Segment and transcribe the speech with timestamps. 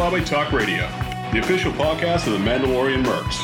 [0.00, 0.88] Abbey Talk Radio,
[1.32, 3.36] the official podcast of the Mandalorian Mercs.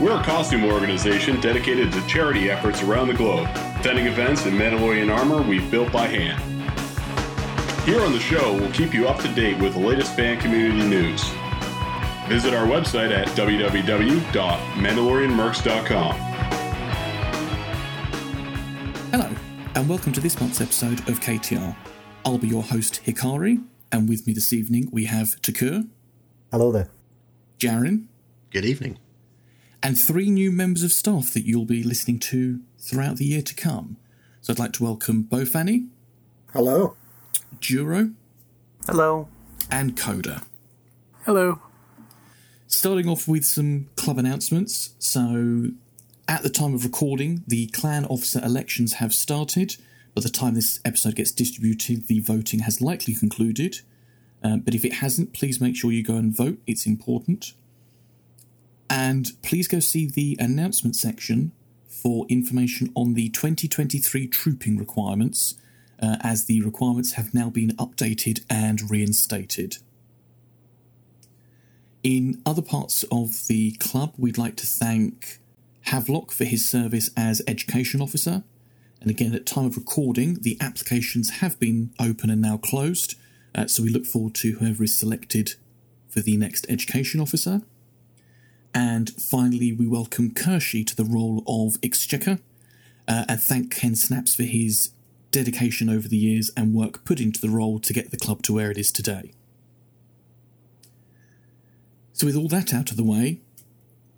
[0.00, 3.46] We're a costume organization dedicated to charity efforts around the globe,
[3.78, 6.40] attending events in Mandalorian armor we've built by hand.
[7.82, 10.88] Here on the show, we'll keep you up to date with the latest fan community
[10.88, 11.22] news.
[12.26, 16.14] Visit our website at www.mandalorianmercs.com.
[19.10, 19.28] Hello,
[19.74, 21.76] and welcome to this month's episode of KTR.
[22.24, 25.88] I'll be your host, Hikari, and with me this evening we have Takur,
[26.50, 26.88] Hello there.
[27.58, 28.06] Jarin,
[28.50, 28.98] Good evening.
[29.82, 33.54] and three new members of staff that you'll be listening to throughout the year to
[33.54, 33.96] come.
[34.40, 35.88] So I'd like to welcome Bofani,
[36.52, 36.96] Hello.
[37.60, 38.10] Duro,
[38.86, 39.28] Hello.
[39.70, 40.42] and Coda.
[41.24, 41.60] Hello.
[42.66, 44.94] Starting off with some club announcements.
[44.98, 45.70] So,
[46.28, 49.76] at the time of recording, the clan officer elections have started.
[50.14, 53.80] By the time this episode gets distributed, the voting has likely concluded.
[54.42, 56.58] Um, but if it hasn't, please make sure you go and vote.
[56.66, 57.54] It's important.
[58.88, 61.52] And please go see the announcement section
[61.86, 65.54] for information on the 2023 trooping requirements,
[66.02, 69.78] uh, as the requirements have now been updated and reinstated.
[72.02, 75.38] In other parts of the club, we'd like to thank
[75.82, 78.42] Havelock for his service as education officer.
[79.00, 83.14] And again, at time of recording, the applications have been open and now closed.
[83.54, 85.54] Uh, so we look forward to whoever is selected
[86.08, 87.62] for the next education officer.
[88.74, 92.38] And finally, we welcome Kershey to the role of Exchequer
[93.08, 94.90] uh, and thank Ken Snaps for his
[95.30, 98.52] dedication over the years and work put into the role to get the club to
[98.52, 99.32] where it is today.
[102.12, 103.40] So, with all that out of the way,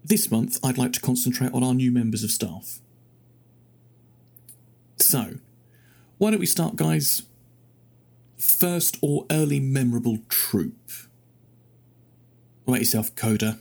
[0.04, 2.81] this month I'd like to concentrate on our new members of staff.
[5.02, 5.34] So,
[6.18, 7.22] why don't we start, guys?
[8.38, 10.90] First or early memorable troop?
[12.66, 13.58] About yourself, Coda?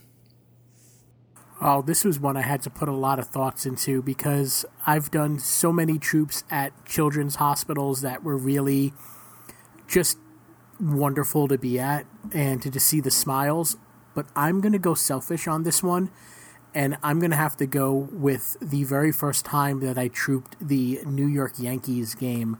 [1.60, 5.10] Oh, this was one I had to put a lot of thoughts into because I've
[5.10, 8.92] done so many troops at children's hospitals that were really
[9.88, 10.18] just
[10.80, 13.76] wonderful to be at and to just see the smiles.
[14.14, 16.10] But I'm going to go selfish on this one,
[16.74, 20.56] and I'm going to have to go with the very first time that I trooped
[20.60, 22.58] the New York Yankees game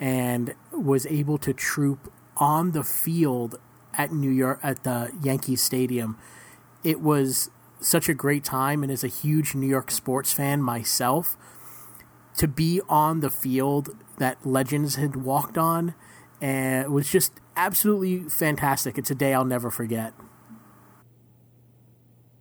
[0.00, 3.58] and was able to troop on the field
[3.96, 6.16] at New York at the Yankee Stadium.
[6.82, 11.36] It was such a great time, and as a huge New York sports fan myself,
[12.36, 15.94] to be on the field that legends had walked on,
[16.40, 18.96] and it was just absolutely fantastic.
[18.98, 20.14] It's a day I'll never forget.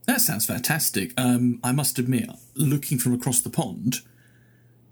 [0.08, 1.14] That sounds fantastic.
[1.20, 3.98] Um, I must admit, looking from across the pond,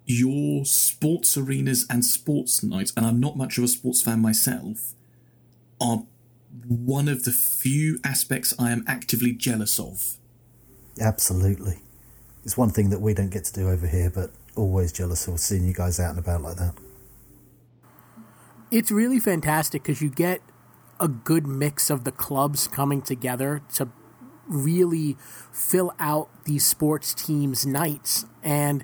[0.05, 4.93] your sports arenas and sports nights, and I'm not much of a sports fan myself,
[5.81, 6.03] are
[6.67, 10.17] one of the few aspects I am actively jealous of.
[10.99, 11.79] Absolutely.
[12.43, 15.39] It's one thing that we don't get to do over here, but always jealous of
[15.39, 16.73] seeing you guys out and about like that.
[18.71, 20.41] It's really fantastic because you get
[20.99, 23.89] a good mix of the clubs coming together to
[24.49, 25.17] really
[25.53, 28.25] fill out these sports teams' nights.
[28.43, 28.83] And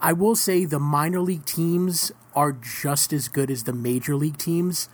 [0.00, 4.38] I will say the minor league teams are just as good as the major league
[4.38, 4.88] teams.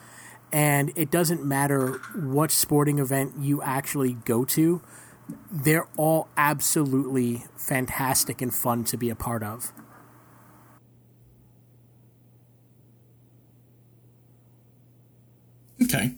[0.53, 4.81] And it doesn't matter what sporting event you actually go to,
[5.51, 9.73] they're all absolutely fantastic and fun to be a part of.
[15.83, 16.17] Okay.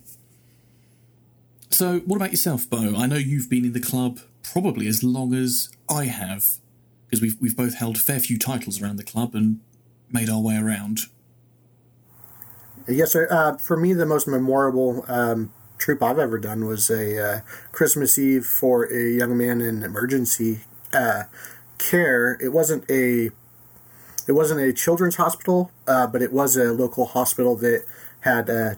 [1.81, 2.95] So, what about yourself, Bo?
[2.95, 6.45] I know you've been in the club probably as long as I have,
[7.07, 9.61] because we've we've both held fair few titles around the club and
[10.11, 10.99] made our way around.
[12.87, 13.27] Yes, sir.
[13.31, 17.41] Uh, for me, the most memorable um, troop I've ever done was a uh,
[17.73, 20.60] Christmas Eve for a young man in emergency
[20.93, 21.22] uh,
[21.78, 22.37] care.
[22.43, 23.31] It wasn't a
[24.28, 27.87] it wasn't a children's hospital, uh, but it was a local hospital that
[28.21, 28.75] had uh,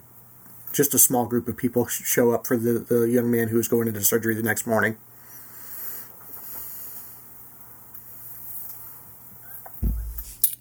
[0.72, 3.68] just a small group of people show up for the, the young man who was
[3.68, 4.96] going into surgery the next morning.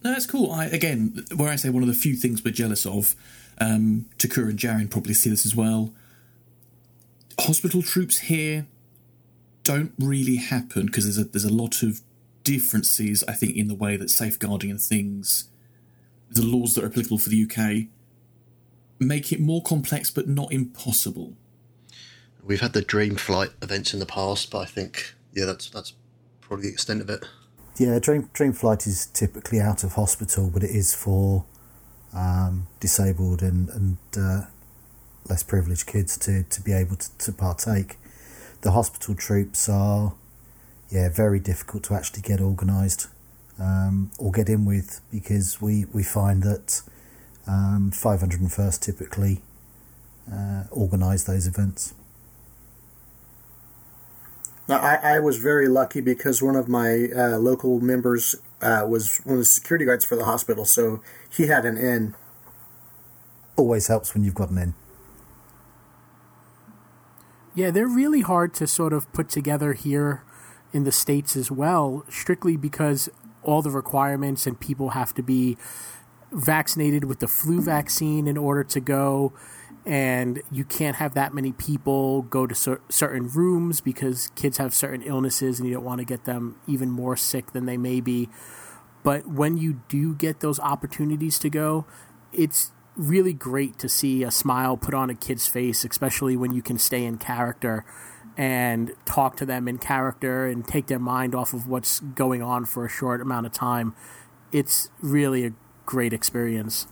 [0.03, 0.51] No, that's cool.
[0.51, 3.15] I again, where I say one of the few things we're jealous of,
[3.59, 5.93] um, Takura and Jaren probably see this as well.
[7.39, 8.65] Hospital troops here
[9.63, 12.01] don't really happen because there's a there's a lot of
[12.43, 15.49] differences, I think, in the way that safeguarding and things,
[16.29, 17.87] the laws that are applicable for the UK,
[19.01, 21.33] make it more complex but not impossible.
[22.43, 25.93] We've had the Dream Flight events in the past, but I think yeah, that's that's
[26.39, 27.25] probably the extent of it.
[27.77, 31.45] Yeah, Dream Dream Flight is typically out of hospital, but it is for
[32.13, 34.41] um, disabled and and uh,
[35.29, 37.97] less privileged kids to, to be able to, to partake.
[38.61, 40.13] The hospital troops are,
[40.89, 43.07] yeah, very difficult to actually get organised
[43.59, 46.81] um, or get in with because we, we find that
[47.47, 49.41] um, 501st typically
[50.31, 51.93] uh, organise those events.
[54.67, 59.17] Now, I, I was very lucky because one of my uh, local members uh, was
[59.23, 62.15] one of the security guards for the hospital, so he had an in.
[63.57, 64.73] Always helps when you've got an in.
[67.53, 70.23] Yeah, they're really hard to sort of put together here
[70.71, 73.09] in the States as well, strictly because
[73.43, 75.57] all the requirements and people have to be
[76.31, 79.33] vaccinated with the flu vaccine in order to go
[79.85, 84.73] and you can't have that many people go to cer- certain rooms because kids have
[84.73, 87.99] certain illnesses and you don't want to get them even more sick than they may
[87.99, 88.29] be.
[89.03, 91.85] But when you do get those opportunities to go
[92.33, 96.61] it's really great to see a smile put on a kid's face especially when you
[96.61, 97.83] can stay in character
[98.37, 102.65] and talk to them in character and take their mind off of what's going on
[102.65, 103.93] for a short amount of time.
[104.51, 105.51] It's really a
[105.91, 106.87] great experience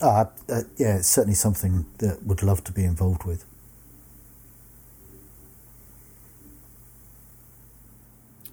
[0.00, 3.44] uh, uh, yeah, it's certainly something that would love to be involved with.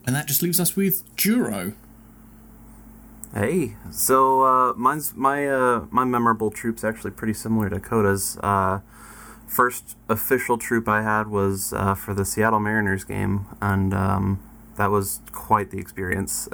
[0.05, 1.73] And that just leaves us with Juro.
[3.33, 8.37] Hey, so uh, mine's my uh, my memorable troop's actually pretty similar to Coda's.
[8.41, 8.79] Uh,
[9.47, 14.39] first official troop I had was uh, for the Seattle Mariners game, and um,
[14.77, 16.47] that was quite the experience.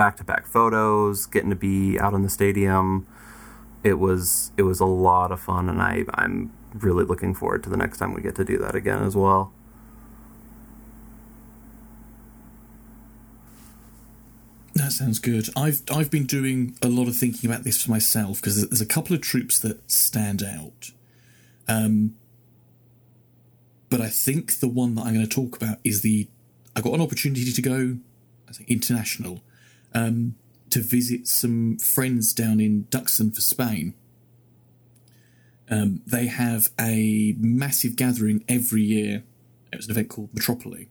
[0.00, 3.06] Back to back photos, getting to be out in the stadium,
[3.84, 7.68] it was it was a lot of fun, and I I'm really looking forward to
[7.68, 9.52] the next time we get to do that again as well.
[14.74, 15.50] That sounds good.
[15.54, 18.86] I've I've been doing a lot of thinking about this for myself because there's a
[18.86, 20.92] couple of troops that stand out.
[21.68, 22.14] Um,
[23.90, 26.26] but I think the one that I'm going to talk about is the
[26.74, 27.98] I got an opportunity to go,
[28.48, 29.42] I think international,
[29.94, 30.36] um,
[30.70, 33.94] to visit some friends down in Duxton for Spain.
[35.68, 39.22] Um, they have a massive gathering every year.
[39.72, 40.88] It was an event called Metropoli,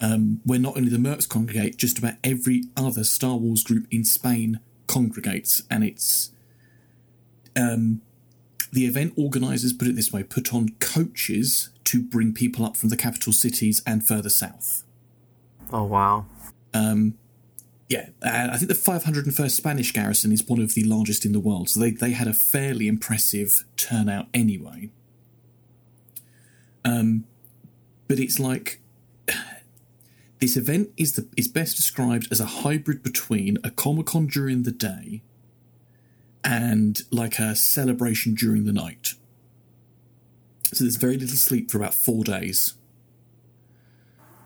[0.00, 4.04] um, where not only the Mercs congregate, just about every other Star Wars group in
[4.04, 6.30] Spain congregates, and it's
[7.56, 8.02] um,
[8.72, 12.90] the event organisers put it this way: put on coaches to bring people up from
[12.90, 14.84] the capital cities and further south.
[15.72, 16.26] Oh wow!
[16.72, 17.14] Um,
[17.88, 21.70] yeah, I think the 501st Spanish garrison is one of the largest in the world,
[21.70, 24.90] so they, they had a fairly impressive turnout anyway.
[26.84, 27.24] Um,
[28.06, 28.80] but it's like
[30.38, 34.64] this event is the is best described as a hybrid between a Comic Con during
[34.64, 35.22] the day
[36.44, 39.14] and like a celebration during the night.
[40.74, 42.74] So there's very little sleep for about four days.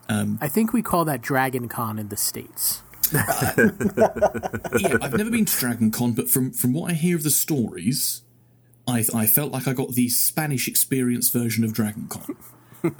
[0.07, 2.81] Um, I think we call that Dragon Con in the States.
[3.13, 7.29] Yeah, I've never been to Dragon Con, but from from what I hear of the
[7.29, 8.23] stories,
[8.87, 12.35] I I felt like I got the Spanish experience version of Dragon Con.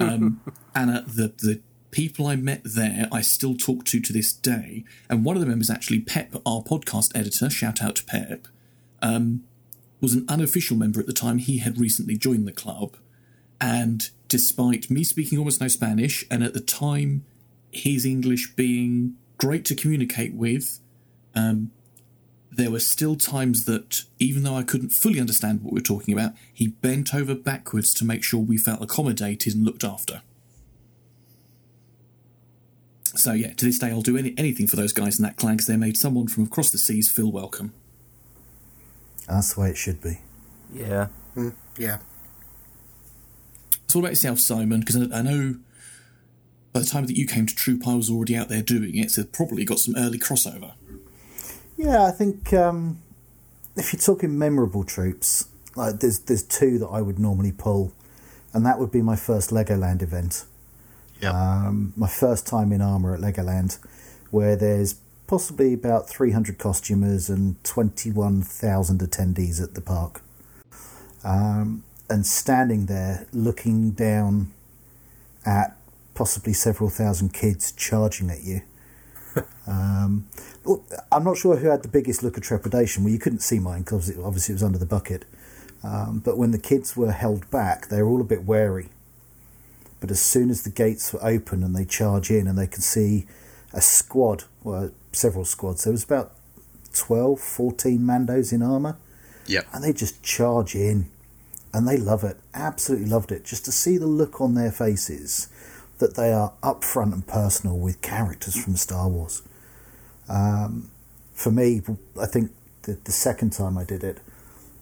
[0.00, 0.40] Um,
[0.74, 4.84] and uh, the the people I met there, I still talk to to this day.
[5.08, 8.48] And one of the members, actually, Pep, our podcast editor, shout out to Pep,
[9.02, 9.44] um,
[10.00, 11.38] was an unofficial member at the time.
[11.38, 12.96] He had recently joined the club,
[13.60, 17.24] and despite me speaking almost no Spanish, and at the time
[17.70, 20.80] his English being great to communicate with.
[21.34, 21.70] Um,
[22.50, 26.14] there were still times that, even though I couldn't fully understand what we were talking
[26.14, 30.22] about, he bent over backwards to make sure we felt accommodated and looked after.
[33.16, 35.54] So, yeah, to this day, I'll do any, anything for those guys in that clan
[35.54, 37.72] because they made someone from across the seas feel welcome.
[39.28, 40.20] That's the way it should be.
[40.72, 41.08] Yeah.
[41.36, 41.98] Mm, yeah.
[43.88, 44.80] So, what about yourself, Simon?
[44.80, 45.56] Because I, I know
[46.74, 49.12] by the time that you came to Troop, I was already out there doing it,
[49.12, 50.72] so probably got some early crossover.
[51.76, 53.00] Yeah, I think um,
[53.76, 57.92] if you're talking memorable troops, like there's there's two that I would normally pull,
[58.52, 60.46] and that would be my first Legoland event.
[61.22, 61.30] Yeah.
[61.30, 63.78] Um, my first time in armour at Legoland,
[64.32, 64.96] where there's
[65.28, 70.22] possibly about 300 costumers and 21,000 attendees at the park.
[71.22, 74.52] Um, and standing there looking down
[75.46, 75.76] at
[76.14, 78.62] possibly several thousand kids charging at you.
[79.66, 80.26] um,
[81.10, 83.04] I'm not sure who had the biggest look of trepidation.
[83.04, 85.24] Well, you couldn't see mine because obviously it was under the bucket.
[85.82, 88.88] Um, but when the kids were held back, they were all a bit wary.
[90.00, 92.82] But as soon as the gates were open and they charge in and they could
[92.82, 93.26] see
[93.72, 96.32] a squad, well, several squads, there was about
[96.94, 98.96] 12, 14 Mandos in armour.
[99.46, 99.66] Yep.
[99.72, 101.10] And they just charge in
[101.72, 102.38] and they love it.
[102.54, 103.44] Absolutely loved it.
[103.44, 105.48] Just to see the look on their faces
[106.04, 109.40] that they are upfront and personal with characters from Star Wars.
[110.28, 110.90] Um,
[111.32, 111.80] for me,
[112.20, 112.50] I think
[112.82, 114.20] the, the second time I did it,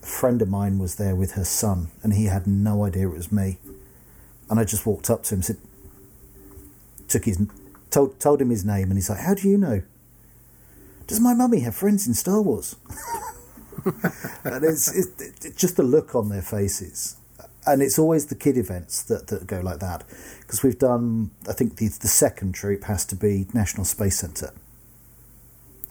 [0.03, 3.15] a friend of mine was there with her son, and he had no idea it
[3.15, 3.59] was me.
[4.51, 5.59] And I just walked up to him, said,
[7.07, 7.41] took his,
[7.91, 9.83] told told him his name, and he's like, "How do you know?"
[11.07, 12.75] Does my mummy have friends in Star Wars?
[13.85, 17.17] and it's, it's, it's just the look on their faces
[17.67, 20.05] and it's always the kid events that, that go like that.
[20.41, 24.53] Because we've done i think the, the second troop has to be national space centre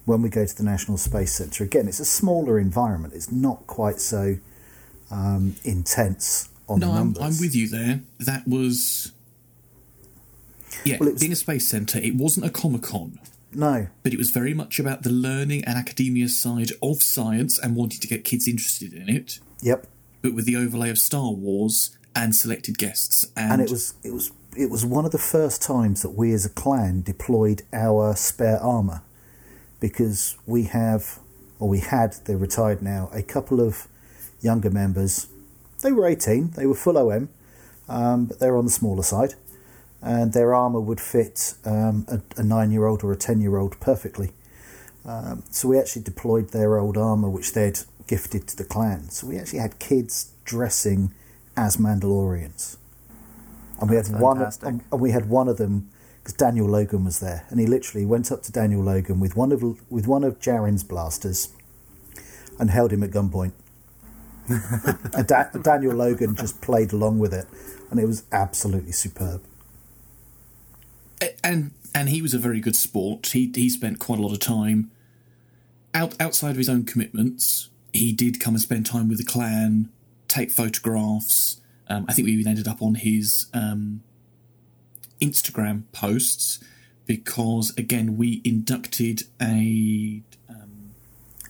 [0.05, 3.13] when we go to the national space centre again it's a smaller environment.
[3.13, 4.37] It's not quite so
[5.09, 7.23] um, intense on no the I'm, numbers.
[7.23, 8.01] I'm with you there.
[8.19, 9.11] That was
[10.85, 13.19] yeah Well, was- being a space centre it wasn't a comic-con.
[13.53, 13.87] No.
[14.03, 17.99] But it was very much about the learning and academia side of science and wanting
[17.99, 19.39] to get kids interested in it.
[19.61, 19.87] Yep
[20.21, 23.25] but with the overlay of Star Wars and selected guests.
[23.35, 26.33] And, and it was it was it was one of the first times that we
[26.33, 29.01] as a clan deployed our spare armor.
[29.79, 31.19] Because we have
[31.59, 33.87] or we had they're retired now a couple of
[34.41, 35.27] younger members.
[35.81, 37.29] They were 18 they were full om
[37.89, 39.35] um, but they were on the smaller side.
[40.03, 43.57] And their armor would fit um, a, a nine year old or a ten year
[43.57, 44.31] old perfectly.
[45.05, 47.79] Um, so we actually deployed their old armor which they'd
[48.11, 50.13] gifted to the clan so we actually had kids
[50.45, 51.13] dressing
[51.55, 52.77] as mandalorians
[53.79, 54.67] and we had That's one, fantastic.
[54.67, 55.89] and, and we had one of them
[56.19, 59.51] because Daniel Logan was there, and he literally went up to Daniel Logan with one
[59.51, 61.49] of with one of Jaren's blasters,
[62.59, 63.53] and held him at gunpoint.
[65.17, 67.47] and da- Daniel Logan just played along with it,
[67.89, 69.41] and it was absolutely superb.
[71.43, 73.25] and and he was a very good sport.
[73.27, 74.91] He he spent quite a lot of time
[75.95, 77.70] out outside of his own commitments.
[77.93, 79.89] He did come and spend time with the clan,
[80.27, 81.59] take photographs.
[81.87, 84.01] Um, I think we even ended up on his um,
[85.19, 86.59] Instagram posts
[87.05, 90.21] because again we inducted a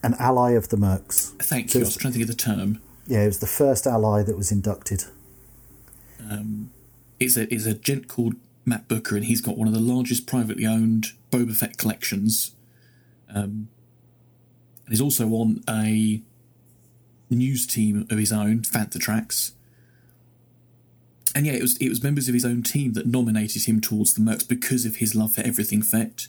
[0.02, 1.30] An ally of the Mercs.
[1.40, 1.80] thank you.
[1.80, 2.80] I was trying to think of the term.
[3.06, 5.04] Yeah, it was the first ally that was inducted.
[7.20, 8.34] It's a is a gent called
[8.64, 12.54] Matt Booker, and he's got one of the largest privately owned Boba Fett collections.
[13.28, 13.68] Um,
[14.84, 16.20] and he's also on a
[17.36, 19.52] news team of his own, Fantha Tracks.
[21.34, 24.14] And yeah, it was it was members of his own team that nominated him towards
[24.14, 26.28] the Mercs because of his love for everything Fett.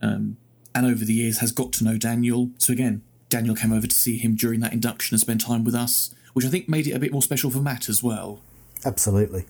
[0.00, 0.36] Um,
[0.74, 2.50] and over the years has got to know Daniel.
[2.58, 5.74] So again, Daniel came over to see him during that induction and spend time with
[5.74, 8.40] us, which I think made it a bit more special for Matt as well.
[8.84, 9.44] Absolutely.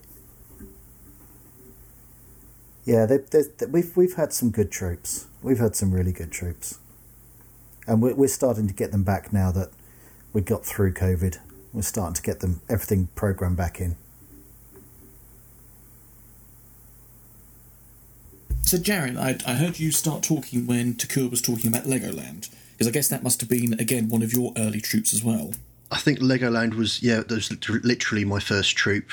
[2.85, 5.27] Yeah, they, they, they- we've we've had some good troops.
[5.43, 6.79] We've had some really good troops,
[7.87, 9.69] and we're we're starting to get them back now that
[10.33, 11.37] we got through COVID.
[11.73, 13.95] We're starting to get them everything programmed back in.
[18.63, 22.87] So, Jaren, I, I heard you start talking when Takur was talking about Legoland, because
[22.87, 25.53] I guess that must have been, again, one of your early troops as well.
[25.91, 27.51] I think Legoland was yeah, that was
[27.83, 29.09] literally my first troop.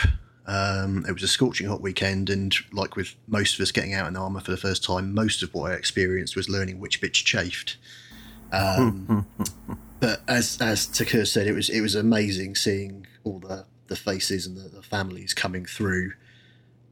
[0.47, 4.09] Um, it was a scorching hot weekend, and like with most of us getting out
[4.09, 7.25] in armour for the first time, most of what I experienced was learning which bitch
[7.25, 7.79] chafed.
[8.53, 9.27] Um,
[10.01, 14.47] but as as Takur said, it was it was amazing seeing all the the faces
[14.47, 16.13] and the, the families coming through.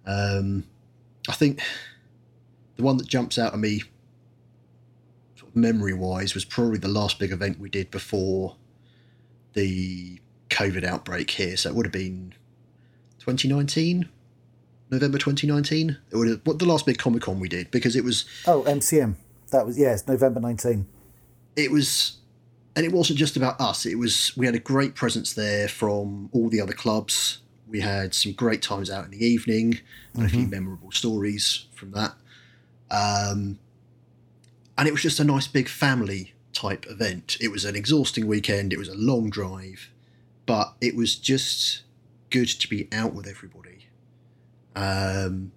[0.07, 0.65] Um,
[1.29, 1.61] I think
[2.77, 3.83] the one that jumps out at me,
[5.37, 8.57] sort of memory wise, was probably the last big event we did before
[9.55, 10.21] the
[10.51, 11.57] COVID outbreak here.
[11.57, 12.35] So it would have been
[13.21, 14.09] 2019,
[14.91, 15.97] November 2019.
[16.11, 18.63] It would have what the last big Comic Con we did because it was Oh,
[18.65, 19.15] MCM.
[19.51, 20.87] That was yes, November nineteen.
[21.57, 22.17] it was
[22.77, 23.87] and it wasn't just about us.
[23.87, 27.39] It was we had a great presence there from all the other clubs.
[27.69, 29.81] We had some great times out in the evening
[30.13, 32.15] and a few memorable stories from that.
[32.91, 33.59] Um,
[34.77, 37.37] and it was just a nice big family type event.
[37.41, 38.73] It was an exhausting weekend.
[38.73, 39.91] It was a long drive
[40.47, 41.83] but it was just
[42.31, 43.87] good to be out with everybody.
[44.77, 45.53] Um,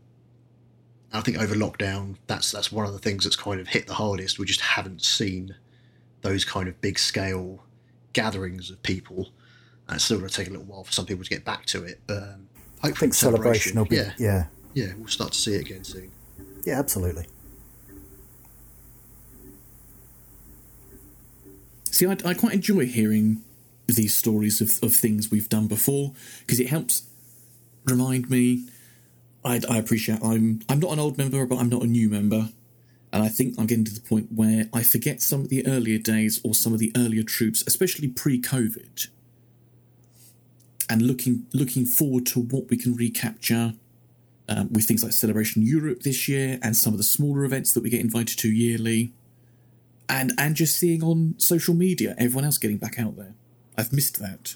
[1.12, 3.96] I think over lockdown, that's that's one of the things that's kind of hit the
[3.96, 4.40] hardest.
[4.40, 5.56] We just haven't seen
[6.22, 7.64] those kind of big scale
[8.14, 9.30] gatherings of people.
[9.88, 11.66] And it's still going to take a little while for some people to get back
[11.68, 12.48] to it, but um,
[12.84, 14.46] I hopefully think celebration will be yeah, yeah.
[14.74, 16.12] yeah, we'll start to see it again soon.
[16.66, 17.26] Yeah, absolutely.
[21.86, 23.42] See, I, I quite enjoy hearing
[23.88, 27.08] these stories of, of things we've done before because it helps
[27.86, 28.68] remind me.
[29.44, 32.50] I, I appreciate I'm I'm not an old member, but I'm not a new member,
[33.14, 35.98] And I think I'm getting to the point where I forget some of the earlier
[35.98, 39.08] days or some of the earlier troops, especially pre-COVID,
[40.90, 43.74] and looking looking forward to what we can recapture
[44.50, 47.84] um, with things like Celebration Europe this year and some of the smaller events that
[47.84, 49.14] we get invited to yearly,
[50.10, 53.34] and and just seeing on social media everyone else getting back out there.
[53.78, 54.56] I've missed that.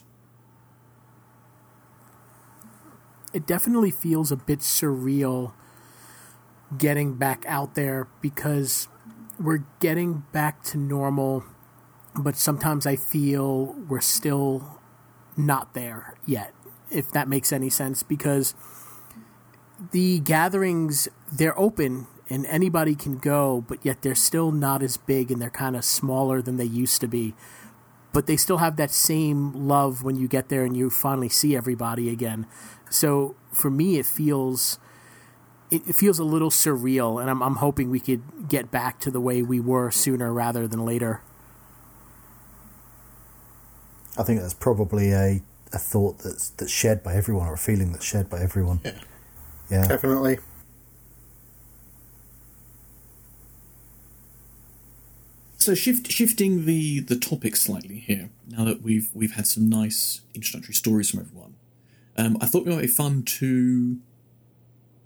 [3.34, 5.53] It definitely feels a bit surreal
[6.78, 8.88] getting back out there because
[9.40, 11.44] we're getting back to normal,
[12.16, 14.80] but sometimes I feel we're still
[15.36, 16.54] not there yet,
[16.90, 18.54] if that makes any sense, because
[19.92, 25.32] the gatherings, they're open and anybody can go, but yet they're still not as big
[25.32, 27.34] and they're kind of smaller than they used to be.
[28.13, 31.56] But they still have that same love when you get there and you finally see
[31.56, 32.46] everybody again.
[32.90, 34.80] So for me, it feels
[35.72, 39.12] it, it feels a little surreal, and I'm, I'm hoping we could get back to
[39.12, 41.22] the way we were sooner rather than later.
[44.18, 47.94] I think that's probably a, a thought that's that's shared by everyone, or a feeling
[47.94, 48.82] that's shared by everyone.
[48.84, 49.00] Yeah.
[49.70, 49.88] Yeah.
[49.88, 50.40] Definitely.
[55.58, 60.22] So shift, shifting the, the topic slightly here, now that we've we've had some nice
[60.34, 61.54] introductory stories from everyone,
[62.18, 63.98] um, I thought it might be fun to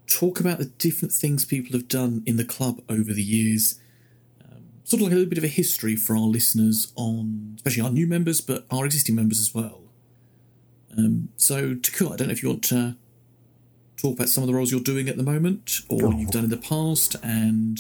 [0.07, 3.79] talk about the different things people have done in the club over the years.
[4.43, 7.81] Um, sort of like a little bit of a history for our listeners on, especially
[7.83, 9.81] our new members, but our existing members as well.
[10.97, 12.95] Um, so, Takur, I don't know if you want to
[13.97, 16.17] talk about some of the roles you're doing at the moment or Oh.
[16.17, 17.79] you've done in the past and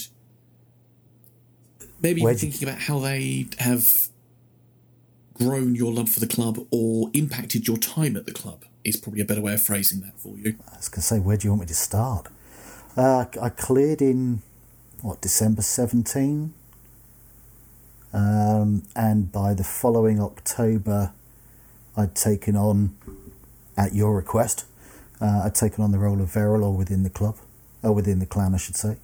[2.01, 3.85] maybe Where even do you- thinking about how they have
[5.33, 9.21] grown your love for the club or impacted your time at the club is probably
[9.21, 10.55] a better way of phrasing that for you.
[10.71, 12.27] I was going to say, where do you want me to start?
[12.95, 14.41] Uh, I cleared in,
[15.01, 16.53] what, December 17?
[18.13, 21.11] Um, and by the following October,
[21.97, 22.95] I'd taken on,
[23.75, 24.65] at your request,
[25.19, 27.37] uh, I'd taken on the role of Verilor within the club,
[27.83, 28.97] or within the clan, I should say.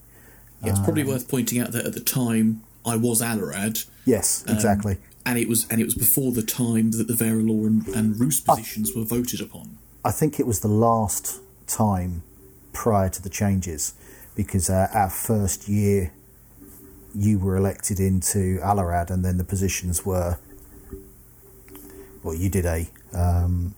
[0.63, 4.56] Yeah, it's probably worth pointing out that at the time I was Alarad, Yes, Um,
[4.56, 4.98] exactly.
[5.26, 8.40] And it was and it was before the time that the Verilor and, and Roos
[8.42, 9.78] positions were voted upon.
[10.04, 12.24] I think it was the last time
[12.74, 13.94] prior to the changes
[14.36, 16.12] because uh, our first year
[17.14, 20.38] you were elected into Alarad and then the positions were
[22.24, 23.76] well you did a um,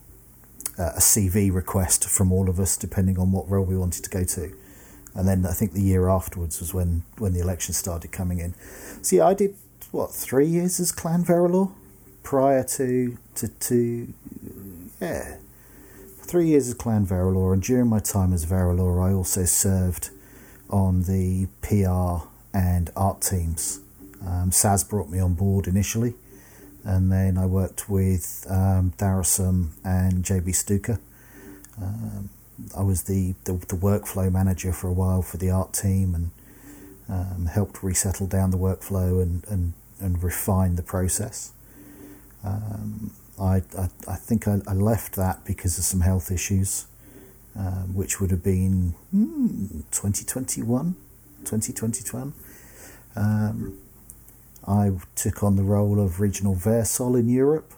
[0.78, 4.24] a CV request from all of us depending on what role we wanted to go
[4.24, 4.54] to
[5.16, 8.54] and then I think the year afterwards was when when the election started coming in
[9.02, 9.56] so yeah I did
[9.94, 11.72] what three years as Clan Verilor
[12.24, 14.14] prior to to, to
[15.00, 15.38] yeah
[16.18, 20.10] three years as Clan Verilor, and during my time as Verilor, I also served
[20.68, 22.28] on the PR
[22.58, 23.82] and art teams.
[24.26, 26.16] Um, Saz brought me on board initially,
[26.84, 31.00] and then I worked with um, Darasum and JB Stuka.
[31.80, 32.32] Um,
[32.76, 36.32] I was the, the, the workflow manager for a while for the art team and
[37.10, 41.52] um, helped resettle down the workflow and, and, and refine the process.
[42.44, 46.86] Um, I, I, I think I, I left that because of some health issues,
[47.56, 50.96] um, which would have been hmm, 2021,
[51.46, 52.34] 2021.
[53.16, 53.78] Um,
[54.68, 57.74] I took on the role of regional Versol in Europe.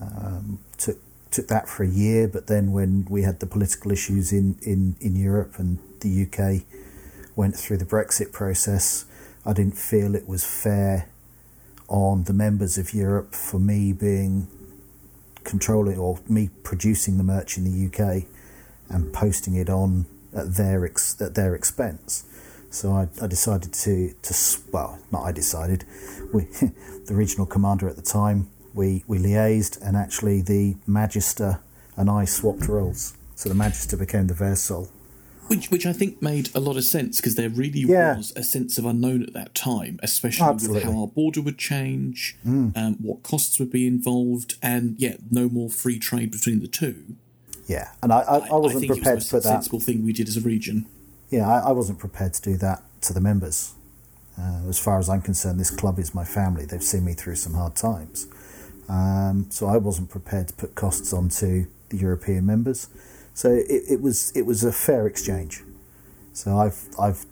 [0.00, 0.98] Um, took
[1.30, 4.96] took that for a year, but then when we had the political issues in, in,
[5.00, 6.62] in Europe and the UK
[7.34, 9.04] went through the Brexit process,
[9.44, 11.08] I didn't feel it was fair
[11.88, 14.48] on the members of Europe for me being
[15.44, 18.24] controlling or me producing the merch in the UK
[18.88, 22.24] and posting it on at their ex, at their expense.
[22.70, 24.34] So I, I decided to to
[24.72, 25.84] well, not I decided.
[26.32, 26.42] We,
[27.06, 31.60] the regional commander at the time, we we liaised, and actually the Magister
[31.96, 33.16] and I swapped roles.
[33.34, 34.88] So the Magister became the Versol.
[35.48, 38.16] Which, which I think made a lot of sense because there really Yeah.
[38.16, 40.84] was a sense of unknown at that time, especially Absolutely.
[40.84, 45.48] with how our border would change, um, what costs would be involved, and yet no
[45.48, 47.14] more free trade between the two.
[47.66, 49.48] Yeah, and I, I, I wasn't think prepared it was to the put most that.
[49.50, 50.86] sensible thing we did as a region.
[51.30, 53.72] Yeah, I, I wasn't prepared to do that to the members.
[54.38, 56.64] Uh, as far as I'm concerned, this club is my family.
[56.66, 58.26] They've seen me through some hard times.
[58.88, 62.88] Um, so I wasn't prepared to put costs onto the European members.
[63.36, 65.62] So it, it was it was a fair exchange.
[66.32, 67.26] So I've I've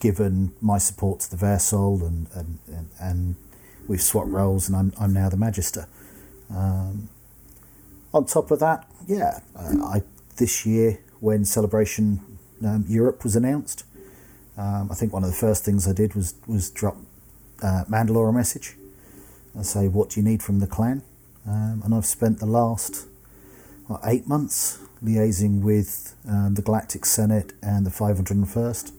[0.00, 3.36] given my support to the Versol and and, and, and
[3.86, 5.86] we've swapped roles and I'm I'm now the Magister.
[6.50, 7.08] Um,
[8.12, 10.02] on top of that, yeah, I, I
[10.38, 12.20] this year when Celebration
[12.64, 13.84] um, Europe was announced,
[14.56, 16.96] Um, I think one of the first things I did was was drop
[17.62, 18.76] uh, Mandalore a message
[19.54, 21.02] and say, "What do you need from the clan?"
[21.46, 23.06] Um, and I've spent the last
[23.86, 28.92] what, eight months liaising with um, the Galactic Senate and the 501st,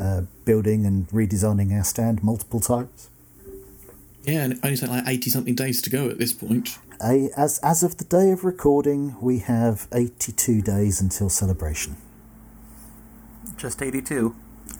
[0.00, 3.08] uh, building and redesigning our stand multiple times.
[4.24, 6.78] Yeah, and it only take like eighty something days to go at this point.
[7.02, 11.96] A, as as of the day of recording, we have 82 days until celebration.
[13.56, 14.34] Just 82.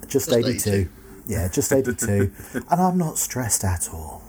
[0.08, 0.70] Just, Just 82.
[0.70, 0.90] 82.
[1.26, 2.32] Yeah, just 82.
[2.54, 4.22] and I'm not stressed at all.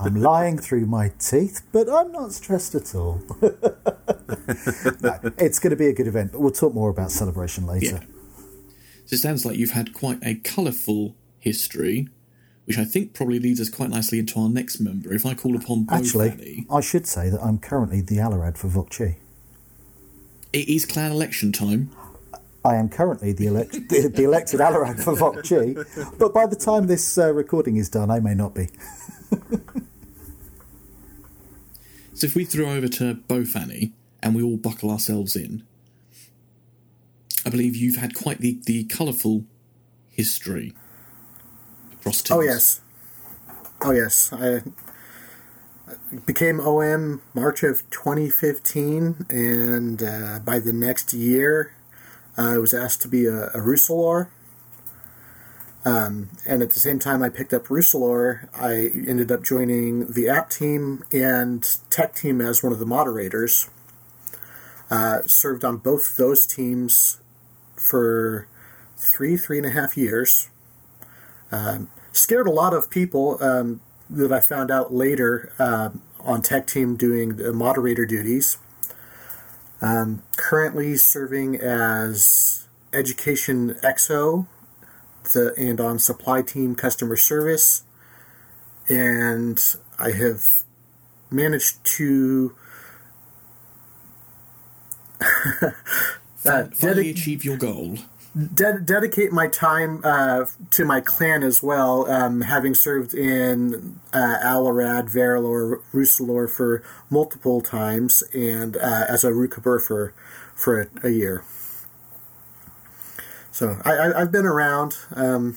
[0.00, 3.20] I'm lying through my teeth, but I'm not stressed at all.
[3.40, 3.50] no,
[5.38, 8.00] it's going to be a good event, but we'll talk more about celebration later.
[8.00, 8.04] Yeah.
[9.06, 12.08] So it sounds like you've had quite a colourful history,
[12.64, 15.12] which I think probably leads us quite nicely into our next member.
[15.12, 18.56] If I call upon Bo Actually, Fanny, I should say that I'm currently the Alarad
[18.56, 19.16] for Vokchi.
[20.52, 21.90] it is clan election time.
[22.64, 26.86] I am currently the, elect- the, the elected Alarad for Vokchi, but by the time
[26.86, 28.68] this uh, recording is done, I may not be.
[32.14, 35.64] So if we throw over to Bo Fanny and we all buckle ourselves in,
[37.44, 39.44] I believe you've had quite the, the colourful
[40.10, 40.74] history
[41.92, 42.38] across teams.
[42.38, 42.80] Oh yes,
[43.82, 44.32] oh yes.
[44.32, 44.62] I
[46.24, 51.74] became OM March of 2015, and uh, by the next year,
[52.36, 54.28] I was asked to be a, a.
[55.86, 60.28] Um, and at the same time I picked up Rusalor, I ended up joining the
[60.28, 63.68] app team and tech team as one of the moderators.
[64.90, 67.20] Uh, served on both those teams
[67.76, 68.48] for
[68.96, 70.48] three, three and a half years.
[71.52, 76.66] Um, scared a lot of people um, that I found out later um, on tech
[76.66, 78.58] team doing the moderator duties.
[79.84, 84.46] Um, currently serving as education XO
[85.34, 87.82] the, and on supply team customer service.
[88.88, 89.62] And
[89.98, 90.62] I have
[91.30, 92.54] managed to
[95.20, 95.72] uh,
[96.42, 97.98] Finally dedic- achieve your goal.
[98.34, 104.38] De- dedicate my time uh, to my clan as well, um, having served in uh,
[104.42, 110.12] Alarad, Verilor, Rusalor for multiple times, and uh, as a Rukabur for
[110.54, 111.44] for a, a year.
[113.50, 114.96] So I, I've been around.
[115.14, 115.56] Um,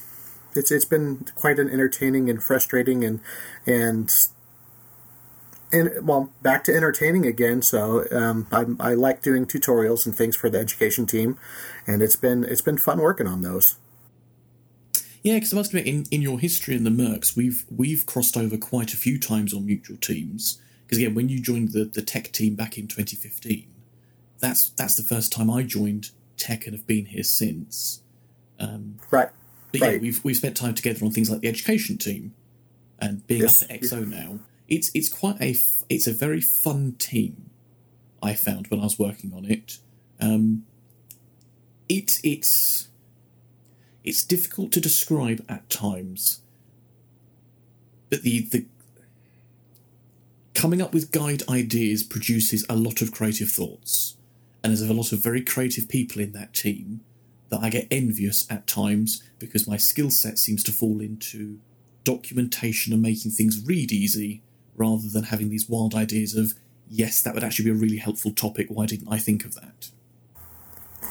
[0.55, 3.19] it's it's been quite an entertaining and frustrating and
[3.65, 4.13] and
[5.71, 7.62] and well back to entertaining again.
[7.62, 11.38] So um, I, I like doing tutorials and things for the education team,
[11.86, 13.77] and it's been it's been fun working on those.
[15.23, 18.38] Yeah, because I must admit, in, in your history in the Mercs, we've we've crossed
[18.38, 20.62] over quite a few times on mutual teams.
[20.86, 23.67] Because again, when you joined the, the tech team back in 2015,
[24.39, 28.01] that's that's the first time I joined tech and have been here since.
[28.60, 29.30] Um, Right.
[29.71, 32.34] but yeah, we've we've spent time together on things like the education team,
[32.99, 33.63] and being Yes.
[33.63, 34.39] up at XO now.
[34.67, 35.56] It's it's quite a
[35.89, 37.49] it's a very fun team.
[38.21, 39.77] I found when I was working on it.
[40.19, 40.65] Um,
[41.88, 42.89] it it's
[44.03, 46.41] it's difficult to describe at times,
[48.10, 48.65] but the the
[50.53, 54.17] coming up with guide ideas produces a lot of creative thoughts,
[54.63, 57.01] and there's a lot of very creative people in that team
[57.49, 61.60] that I get envious at times because my skill set seems to fall into
[62.03, 64.41] documentation and making things read easy
[64.77, 66.53] rather than having these wild ideas of
[66.89, 69.89] yes that would actually be a really helpful topic why didn't i think of that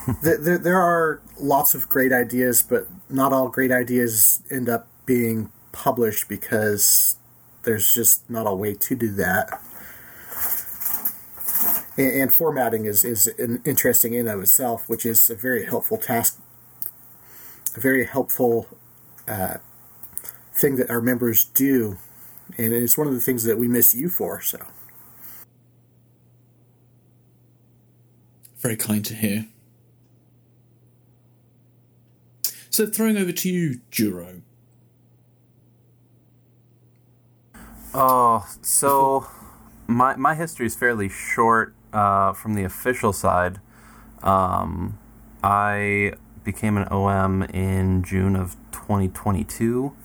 [0.23, 5.51] there, there, are lots of great ideas, but not all great ideas end up being
[5.73, 7.17] published because
[7.65, 9.61] there's just not a way to do that.
[11.97, 15.99] And, and formatting is, is an interesting in of itself, which is a very helpful
[15.99, 16.41] task,
[17.77, 18.69] a very helpful
[19.27, 19.57] uh,
[20.53, 21.99] thing that our members do,
[22.57, 24.41] and it's one of the things that we miss you for.
[24.41, 24.59] So.
[28.59, 29.47] very kind to hear
[32.77, 34.43] so throwing over to you Juro.
[37.95, 39.27] Oh, so
[39.87, 43.61] my my history is fairly short uh, from the official side.
[44.23, 44.99] Um,
[45.43, 46.13] I
[46.45, 49.97] became an OM in June of 2022,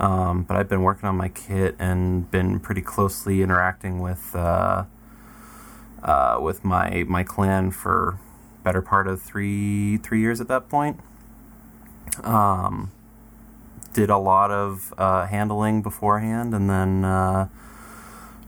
[0.00, 4.84] um, but I've been working on my kit and been pretty closely interacting with uh,
[6.02, 8.18] uh, with my my clan for
[8.62, 10.98] better part of three three years at that point.
[12.22, 12.90] Um,
[13.92, 17.48] did a lot of uh, handling beforehand, and then uh,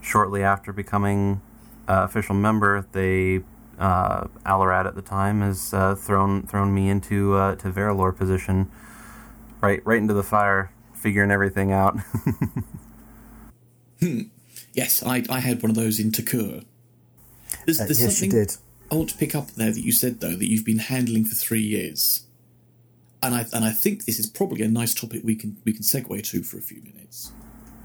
[0.00, 1.40] shortly after becoming
[1.88, 3.42] uh, official member, they
[3.78, 8.68] uh, Alorad at the time has uh, thrown thrown me into to Verilor position,
[9.60, 10.70] right right into the fire,
[11.06, 11.96] figuring everything out.
[14.74, 16.64] Yes, I, I had one of those in Takur.
[17.64, 18.56] There's, Uh, there's yes, you something did.
[18.90, 21.34] I want to pick up there that you said though that you've been handling for
[21.34, 22.26] three years,
[23.22, 25.82] and I and I think this is probably a nice topic we can we can
[25.82, 27.32] segue to for a few minutes.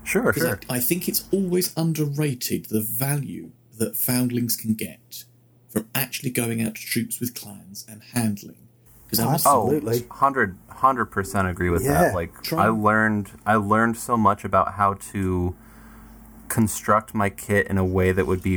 [0.04, 5.24] sure, 'Cause I, I think it's always underrated the value that foundlings can get
[5.70, 8.68] from actually going out to troops with clans and handling.
[9.12, 10.00] Because I must Oh, Absolutely.
[10.08, 11.94] 100 percent agree with Yeah.
[12.06, 12.16] that.
[12.16, 15.54] Like Try- I learned I learned so much about how to
[16.48, 18.52] construct my kit in a way that would be,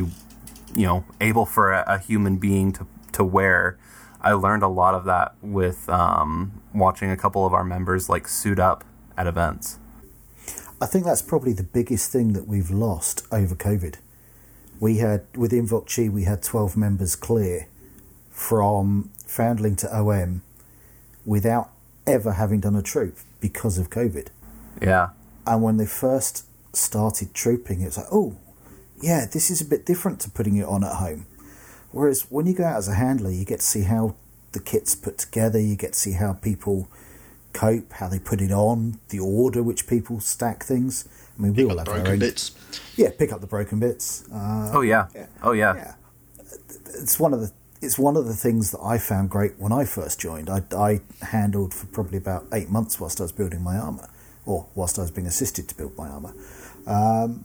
[0.74, 3.76] you know, able for a, a human being to to wear.
[4.20, 8.26] I learned a lot of that with um, watching a couple of our members like
[8.26, 8.82] suit up
[9.18, 9.78] at events.
[10.80, 13.96] I think that's probably the biggest thing that we've lost over COVID.
[14.80, 17.66] We had within Chi, we had twelve members clear
[18.30, 20.42] from Foundling to OM
[21.26, 21.70] without
[22.06, 24.28] ever having done a troop because of COVID.
[24.82, 25.10] Yeah,
[25.46, 28.36] And when they first started trooping, it was like, oh,
[29.00, 31.26] yeah, this is a bit different to putting it on at home.
[31.92, 34.14] Whereas when you go out as a handler, you get to see how
[34.52, 36.88] the kit's put together, you get to see how people
[37.52, 41.08] cope, how they put it on, the order which people stack things.
[41.38, 42.18] I mean, we Pick all up have our broken own.
[42.20, 42.52] bits.
[42.96, 44.24] Yeah, pick up the broken bits.
[44.32, 45.06] Uh, oh yeah,
[45.42, 45.74] oh yeah.
[45.74, 45.94] yeah,
[47.00, 47.52] it's one of the
[47.84, 50.48] it's one of the things that I found great when I first joined.
[50.50, 54.08] I, I handled for probably about eight months whilst I was building my armor,
[54.46, 56.34] or whilst I was being assisted to build my armor.
[56.86, 57.44] Um,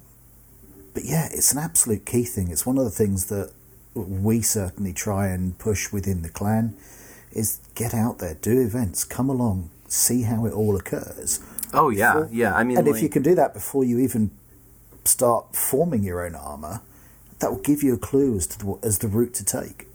[0.93, 2.49] but yeah, it's an absolute key thing.
[2.49, 3.51] It's one of the things that
[3.93, 6.75] we certainly try and push within the clan
[7.31, 11.39] is get out there, do events, come along, see how it all occurs.
[11.73, 12.55] Oh yeah, Before- yeah.
[12.55, 14.31] I mean, and if you can do that before you even
[15.05, 16.81] start forming your own armor,
[17.39, 19.85] that will give you a clue as to the, as the route to take.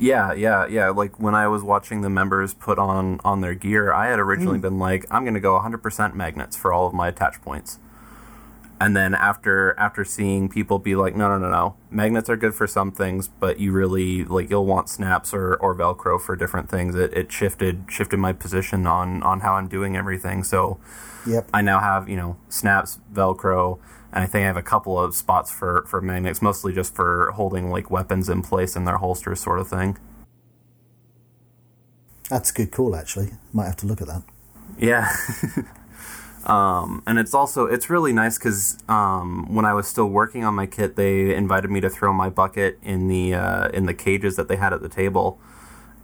[0.00, 0.88] Yeah, yeah, yeah.
[0.88, 4.58] Like when I was watching the members put on on their gear, I had originally
[4.58, 4.62] mm.
[4.62, 7.78] been like, I'm going to go 100% magnets for all of my attach points.
[8.80, 12.54] And then after after seeing people be like, no, no, no, no, magnets are good
[12.54, 16.70] for some things, but you really like you'll want snaps or, or Velcro for different
[16.70, 16.94] things.
[16.96, 20.42] It, it shifted shifted my position on on how I'm doing everything.
[20.44, 20.80] So
[21.26, 21.50] Yep.
[21.52, 23.78] I now have you know snaps, Velcro,
[24.12, 27.32] and I think I have a couple of spots for for magnets, mostly just for
[27.32, 29.98] holding like weapons in place in their holsters, sort of thing.
[32.28, 33.30] That's a good call, actually.
[33.52, 34.22] Might have to look at that.
[34.78, 35.12] Yeah.
[36.46, 40.54] um, and it's also it's really nice because um, when I was still working on
[40.54, 44.36] my kit, they invited me to throw my bucket in the uh, in the cages
[44.36, 45.38] that they had at the table,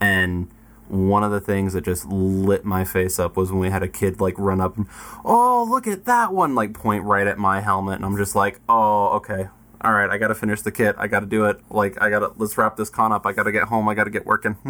[0.01, 0.49] and
[0.88, 3.88] one of the things that just lit my face up was when we had a
[3.88, 4.87] kid like run up and
[5.25, 7.96] oh look at that one like point right at my helmet.
[7.96, 9.49] And I'm just like oh okay.
[9.81, 10.94] All right I got to finish the kit.
[10.99, 11.61] I got to do it.
[11.70, 13.27] Like I got to let's wrap this con up.
[13.27, 13.88] I got to get home.
[13.88, 14.57] I got to get working.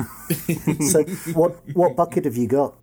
[0.80, 1.02] So,
[1.34, 2.76] what what bucket have you got?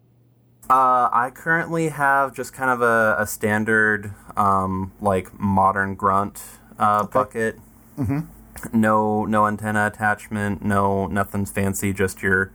[0.69, 6.41] Uh, I currently have just kind of a, a standard, um, like modern grunt
[6.79, 7.59] uh, bucket.
[7.97, 8.79] Mm-hmm.
[8.79, 10.63] No, no antenna attachment.
[10.63, 11.91] No, nothing's fancy.
[11.91, 12.51] Just your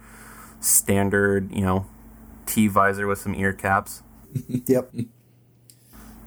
[0.60, 1.86] standard, you know,
[2.46, 4.02] T visor with some ear caps.
[4.66, 4.92] Yep.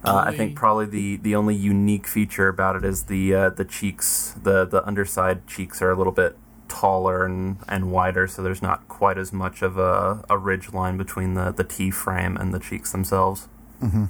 [0.04, 3.63] Uh, I think probably the, the only unique feature about it is the uh, the
[3.63, 4.34] cheeks.
[4.41, 6.36] the The underside cheeks are a little bit
[6.72, 10.98] taller and, and wider, so there's not quite as much of a, a ridge line
[10.98, 13.48] between the, the T frame and the cheeks themselves.
[13.84, 14.06] Mm-hmm.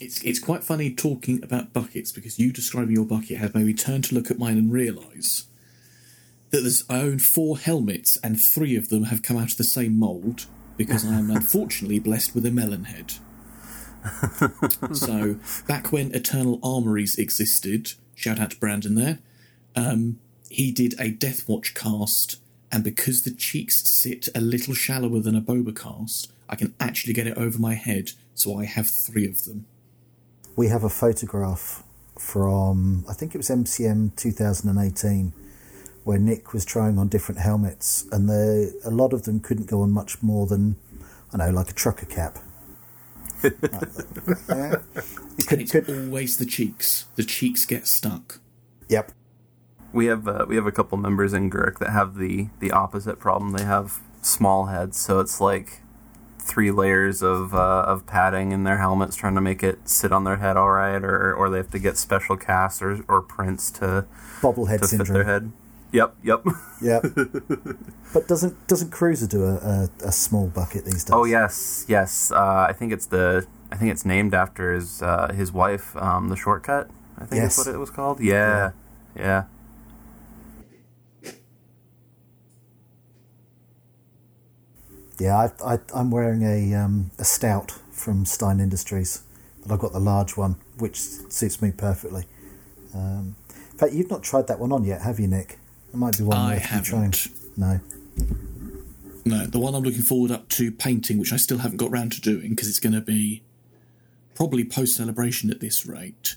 [0.00, 3.74] It's it's quite funny talking about buckets because you describing your bucket had made me
[3.74, 5.46] turn to look at mine and realise
[6.50, 9.64] that there's I own four helmets and three of them have come out of the
[9.64, 13.14] same mould because I am unfortunately blessed with a melon head.
[14.92, 19.18] so back when Eternal Armories existed, shout out to Brandon there,
[19.76, 22.38] um, he did a Death Watch cast,
[22.70, 27.12] and because the cheeks sit a little shallower than a Boba cast, I can actually
[27.12, 29.66] get it over my head, so I have three of them.
[30.56, 31.82] We have a photograph
[32.18, 35.32] from I think it was MCM 2018
[36.04, 39.80] where Nick was trying on different helmets, and the a lot of them couldn't go
[39.80, 40.76] on much more than
[41.32, 42.38] I know, like a trucker cap.
[44.48, 44.76] Yeah.
[45.36, 47.06] You could, It's could, always the cheeks.
[47.16, 48.40] The cheeks get stuck.
[48.88, 49.12] yep.
[49.92, 53.20] We have uh, we have a couple members in Gurk that have the the opposite
[53.20, 53.52] problem.
[53.52, 55.82] They have small heads, so it's like
[56.40, 60.24] three layers of uh, of padding in their helmets, trying to make it sit on
[60.24, 63.70] their head all right, or or they have to get special casts or, or prints
[63.72, 64.06] to
[64.42, 65.14] Bobblehead to fit syndrome.
[65.14, 65.52] their head.
[65.94, 66.44] Yep, yep.
[66.82, 67.02] Yep.
[68.12, 71.10] but doesn't doesn't Cruiser do a, a, a small bucket these days?
[71.12, 72.32] Oh yes, yes.
[72.32, 76.30] Uh, I think it's the I think it's named after his uh, his wife, um,
[76.30, 76.90] the shortcut.
[77.16, 77.58] I think Yes.
[77.58, 78.20] is what it was called.
[78.20, 78.72] Yeah,
[79.16, 79.44] Yeah.
[85.20, 89.22] Yeah, I, I, I'm wearing a um, a stout from Stein Industries,
[89.62, 92.24] but I've got the large one, which suits me perfectly.
[92.92, 93.36] Um,
[93.72, 95.58] in fact, you've not tried that one on yet, have you, Nick?
[95.94, 97.02] It might be one I worth trying.
[97.02, 97.28] haven't.
[97.56, 97.80] No.
[99.24, 102.10] No, the one I'm looking forward up to painting, which I still haven't got round
[102.12, 103.44] to doing because it's going to be
[104.34, 106.34] probably post celebration at this rate,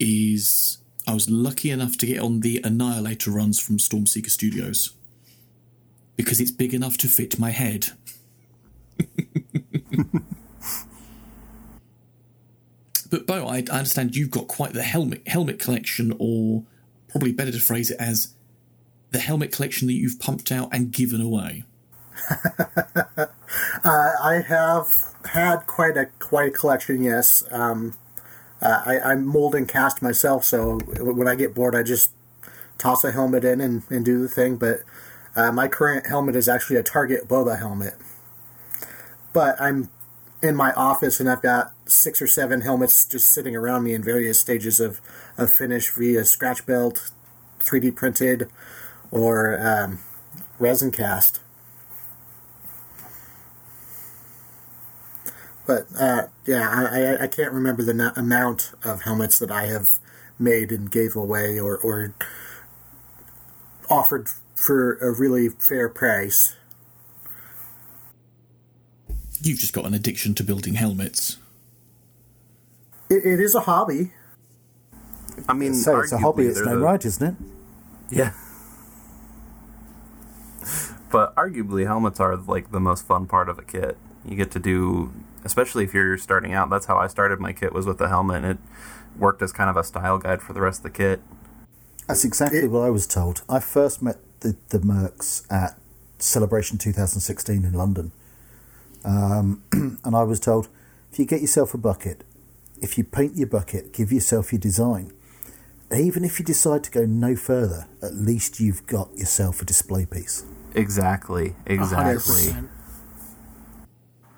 [0.00, 4.94] is I was lucky enough to get on the Annihilator runs from Stormseeker Studios
[6.16, 7.88] because it's big enough to fit my head.
[13.10, 16.62] but Bo, I, I understand you've got quite the helmet helmet collection, or
[17.10, 18.32] probably better to phrase it as
[19.14, 21.62] the helmet collection that you've pumped out and given away.
[23.84, 27.00] I have had quite a quite a collection.
[27.00, 27.96] Yes, um,
[28.60, 32.10] uh, I, I mold and cast myself, so when I get bored, I just
[32.76, 34.56] toss a helmet in and, and do the thing.
[34.56, 34.80] But
[35.36, 37.94] uh, my current helmet is actually a Target Boba helmet.
[39.32, 39.90] But I'm
[40.42, 44.02] in my office and I've got six or seven helmets just sitting around me in
[44.02, 45.00] various stages of,
[45.38, 47.12] of finish via scratch belt,
[47.60, 48.48] 3D printed,
[49.14, 50.00] or um,
[50.58, 51.40] resin cast.
[55.66, 59.66] But uh, yeah, I, I, I can't remember the na- amount of helmets that I
[59.66, 59.94] have
[60.38, 62.12] made and gave away or, or
[63.88, 66.56] offered for a really fair price.
[69.40, 71.38] You've just got an addiction to building helmets.
[73.08, 74.12] It, it is a hobby.
[75.48, 77.34] I mean, So it's a hobby, it's they're no right, isn't it?
[78.10, 78.32] Yeah.
[81.14, 83.96] But arguably, helmets are like the most fun part of a kit.
[84.28, 85.12] You get to do,
[85.44, 86.70] especially if you're starting out.
[86.70, 88.58] That's how I started my kit was with a helmet, and it
[89.16, 91.20] worked as kind of a style guide for the rest of the kit.
[92.08, 93.42] That's exactly It- what I was told.
[93.48, 95.78] I first met the, the Mercs at
[96.18, 98.10] Celebration 2016 in London.
[99.04, 100.66] Um, and I was told
[101.12, 102.24] if you get yourself a bucket,
[102.82, 105.12] if you paint your bucket, give yourself your design.
[105.96, 110.04] Even if you decide to go no further, at least you've got yourself a display
[110.06, 110.44] piece.
[110.74, 111.54] Exactly.
[111.66, 112.44] Exactly.
[112.44, 112.68] 100%.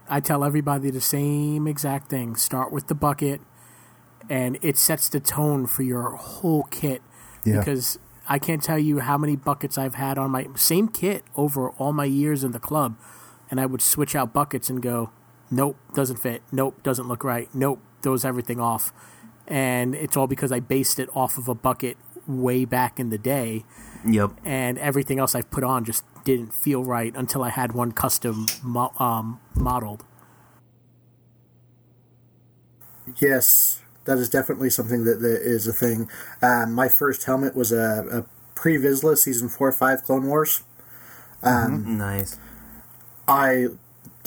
[0.09, 2.37] I tell everybody the same exact thing.
[2.37, 3.41] Start with the bucket,
[4.29, 7.03] and it sets the tone for your whole kit.
[7.45, 7.59] Yeah.
[7.59, 11.71] Because I can't tell you how many buckets I've had on my same kit over
[11.71, 12.97] all my years in the club,
[13.51, 15.11] and I would switch out buckets and go,
[15.51, 16.43] nope, doesn't fit.
[16.53, 17.49] Nope, doesn't look right.
[17.55, 18.93] Nope, throws everything off.
[19.49, 21.97] And it's all because I based it off of a bucket
[22.27, 23.65] way back in the day
[24.07, 24.33] Yep.
[24.45, 28.47] and everything else I've put on just didn't feel right until I had one custom
[28.63, 30.05] mo- um, modeled.
[33.21, 36.09] Yes, that is definitely something that, that is a thing.
[36.43, 40.65] Um, my first helmet was a, a pre Vizsla season four or five Clone Wars.
[41.99, 42.39] Nice.
[43.29, 43.67] I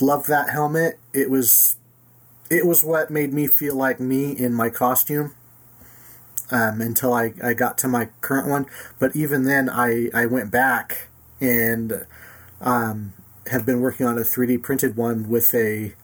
[0.00, 0.98] loved that helmet.
[1.12, 1.76] It was
[2.50, 5.34] it was what made me feel like me in my costume.
[6.52, 8.66] Um, until I, I got to my current one.
[8.98, 11.06] But even then I, I went back
[11.40, 12.06] and
[12.60, 13.12] um,
[13.50, 15.94] have been working on a 3D printed one with a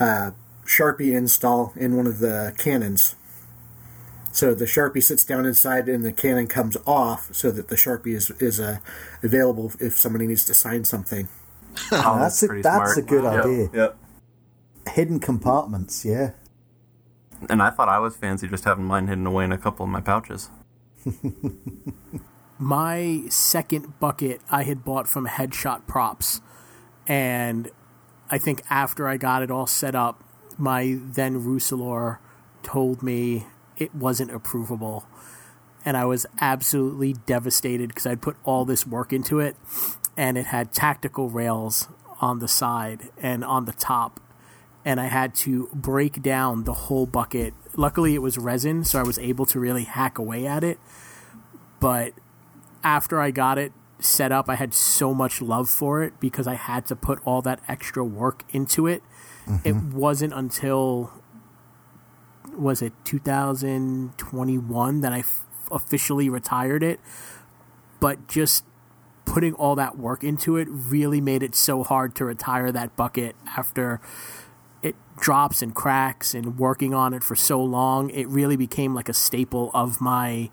[0.00, 0.32] uh,
[0.66, 3.14] Sharpie install in one of the cannons.
[4.32, 8.14] So the Sharpie sits down inside and the cannon comes off so that the Sharpie
[8.14, 8.78] is, is uh,
[9.22, 11.28] available if somebody needs to sign something.
[11.92, 12.98] Oh, that's a, that's smart.
[12.98, 13.70] a good Yep, idea.
[13.72, 13.96] Yep.
[14.88, 16.32] Hidden compartments, yeah.
[17.48, 19.90] And I thought I was fancy just having mine hidden away in a couple of
[19.90, 20.50] my pouches.
[22.62, 26.42] My second bucket I had bought from Headshot Props,
[27.06, 27.70] and
[28.30, 30.22] I think after I got it all set up,
[30.58, 32.18] my then Rusalor
[32.62, 33.46] told me
[33.78, 35.04] it wasn't approvable.
[35.86, 39.56] And I was absolutely devastated because I'd put all this work into it,
[40.14, 41.88] and it had tactical rails
[42.20, 44.20] on the side and on the top.
[44.84, 47.52] And I had to break down the whole bucket.
[47.76, 50.78] Luckily, it was resin, so I was able to really hack away at it.
[51.80, 52.14] But
[52.82, 56.54] after I got it set up, I had so much love for it because I
[56.54, 59.02] had to put all that extra work into it.
[59.64, 59.96] It mm-hmm.
[59.96, 61.12] wasn't until
[62.56, 67.00] was it 2021 that I f- officially retired it,
[68.00, 68.64] but just
[69.24, 73.36] putting all that work into it really made it so hard to retire that bucket
[73.56, 74.00] after
[75.20, 79.14] drops and cracks and working on it for so long it really became like a
[79.14, 80.50] staple of my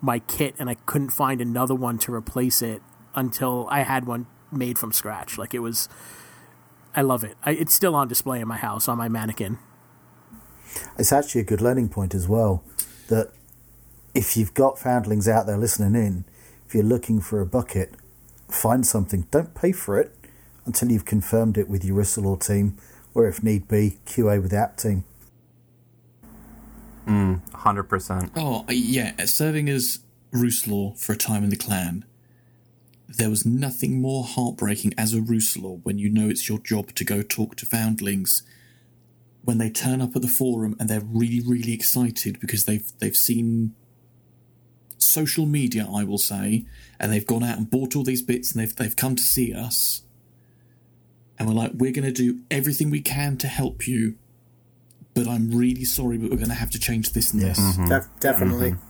[0.00, 2.82] my kit and I couldn't find another one to replace it
[3.14, 5.88] until I had one made from scratch like it was
[6.94, 9.58] I love it I, it's still on display in my house on my mannequin
[10.98, 12.62] It's actually a good learning point as well.
[13.08, 13.32] That
[14.14, 16.24] if you've got foundlings out there listening in,
[16.66, 17.94] if you're looking for a bucket,
[18.50, 19.26] find something.
[19.30, 20.14] Don't pay for it
[20.66, 22.76] until you've confirmed it with your Rissalor team,
[23.14, 25.04] or if need be, QA with the app team.
[27.06, 28.30] Mm, 100%.
[28.36, 29.24] Oh, yeah.
[29.24, 30.00] Serving as
[30.32, 32.04] Ruselaw for a time in the clan,
[33.08, 37.04] there was nothing more heartbreaking as a Ruselaw when you know it's your job to
[37.04, 38.42] go talk to foundlings
[39.48, 43.16] when they turn up at the forum and they're really, really excited because they've they've
[43.16, 43.74] seen
[44.98, 46.66] social media, I will say,
[47.00, 49.54] and they've gone out and bought all these bits and they've they've come to see
[49.54, 50.02] us.
[51.38, 54.16] And we're like, we're going to do everything we can to help you,
[55.14, 57.56] but I'm really sorry, but we're going to have to change this and Yes.
[57.76, 57.88] this.
[57.88, 58.70] Def- definitely.
[58.72, 58.82] Mm-hmm.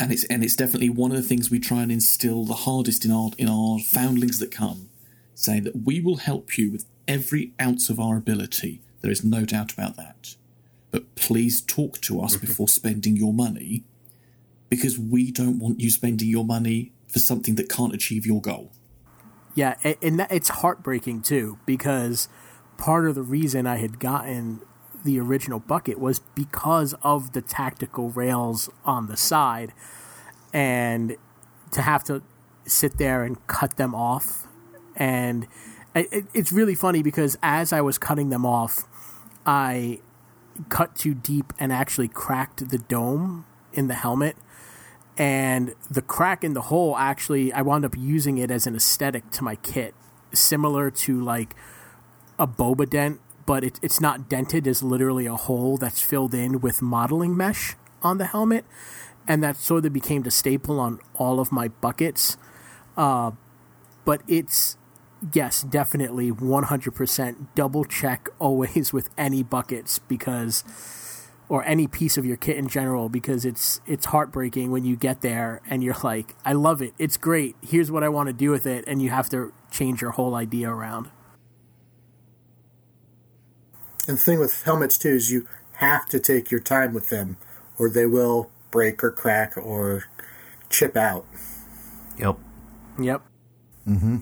[0.00, 3.04] and it's and it's definitely one of the things we try and instill the hardest
[3.04, 4.88] in our in our foundlings that come,
[5.34, 8.80] saying that we will help you with every ounce of our ability.
[9.00, 10.34] There is no doubt about that.
[10.90, 12.46] But please talk to us mm-hmm.
[12.46, 13.84] before spending your money,
[14.68, 18.72] because we don't want you spending your money for something that can't achieve your goal.
[19.54, 22.28] Yeah, and that, it's heartbreaking too because
[22.78, 24.60] part of the reason I had gotten
[25.04, 29.72] the original bucket was because of the tactical rails on the side,
[30.52, 31.16] and
[31.72, 32.22] to have to
[32.64, 34.46] sit there and cut them off,
[34.96, 35.46] and
[35.94, 38.84] it, it- it's really funny because as I was cutting them off,
[39.44, 40.00] I
[40.68, 44.36] cut too deep and actually cracked the dome in the helmet
[45.18, 49.30] and the crack in the hole actually I wound up using it as an aesthetic
[49.32, 49.94] to my kit,
[50.32, 51.54] similar to like
[52.38, 54.66] a boba dent, but it, it's not dented.
[54.66, 58.64] It's literally a hole that's filled in with modeling mesh on the helmet,
[59.28, 62.36] and that sort of became the staple on all of my buckets.
[62.96, 63.32] Uh,
[64.04, 64.76] but it's
[65.32, 70.64] yes, definitely 100% double check always with any buckets because
[71.52, 75.20] or any piece of your kit in general because it's it's heartbreaking when you get
[75.20, 76.94] there and you're like, I love it.
[76.98, 77.56] It's great.
[77.60, 80.34] Here's what I want to do with it and you have to change your whole
[80.34, 81.10] idea around.
[84.08, 87.36] And the thing with helmets too is you have to take your time with them,
[87.78, 90.04] or they will break or crack or
[90.70, 91.26] chip out.
[92.16, 92.38] Yep.
[92.98, 93.22] Yep.
[93.86, 94.16] Mm-hmm.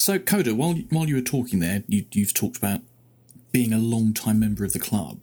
[0.00, 2.80] So, Coda, while while you were talking there, you, you've talked about
[3.52, 5.18] being a long-time member of the club.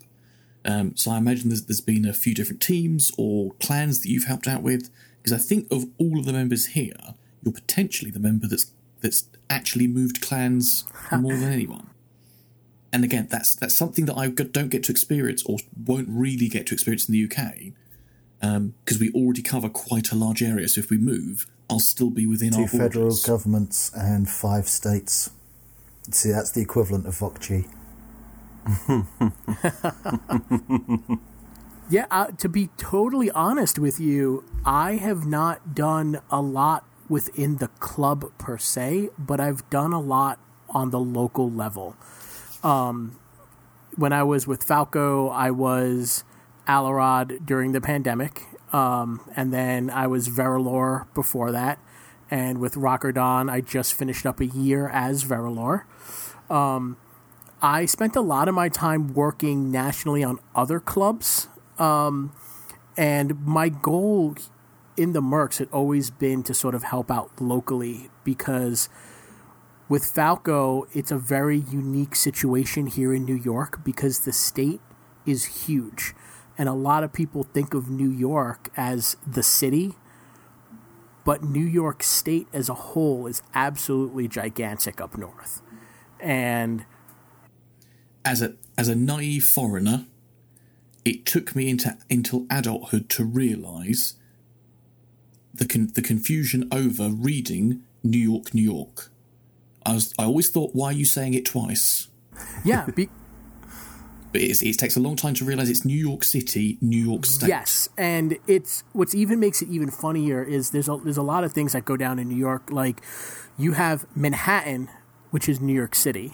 [0.64, 4.26] Um, so I imagine there's, there's been a few different teams or clans that you've
[4.26, 4.92] helped out with.
[5.18, 8.72] Because I think of all of the members here, you're potentially the member that's
[9.02, 11.90] that's actually moved clans more than anyone.
[12.94, 15.58] And again, that's that's something that I don't get to experience or
[15.88, 17.74] won't really get to experience in the UK
[18.86, 20.68] because we already cover quite a large area.
[20.68, 23.24] So if we move, I'll still be within Two our federal borders.
[23.24, 25.30] governments and five states.
[26.12, 27.68] See, that's the equivalent of VOCG.
[31.90, 37.58] Yeah, uh, to be totally honest with you, I have not done a lot within
[37.58, 40.38] the club per se, but I've done a lot
[40.70, 41.96] on the local level.
[42.62, 43.18] Um,
[43.96, 46.26] when I was with Falco, I was
[46.68, 48.44] Alarod during the pandemic,
[48.74, 51.80] um, and then I was Verilor before that.
[52.30, 55.84] And with Rockerdon, I just finished up a year as Verilor.
[57.62, 61.48] I spent a lot of my time working nationally on other clubs.
[61.80, 62.34] Um,
[62.98, 64.36] and my goal
[64.98, 68.90] in the Mercs had always been to sort of help out locally because
[69.90, 74.82] with Falco, it's a very unique situation here in New York because the state
[75.26, 76.14] is huge.
[76.58, 79.94] And a lot of people think of New York as the city,
[81.24, 85.62] but New York State as a whole is absolutely gigantic up north.
[86.20, 86.86] And
[88.26, 90.06] as a as a naive foreigner,
[91.06, 94.16] it took me into until adulthood to realise
[95.54, 99.10] the con- the confusion over reading New York, New York.
[99.86, 102.08] I was I always thought, why are you saying it twice?
[102.66, 103.10] yeah, be-
[104.38, 107.50] But it takes a long time to realise it's New York City, New York State.
[107.50, 111.44] Yes, and it's what's even makes it even funnier is there's a, there's a lot
[111.44, 112.70] of things that go down in New York.
[112.70, 113.02] Like
[113.58, 114.90] you have Manhattan,
[115.32, 116.34] which is New York City,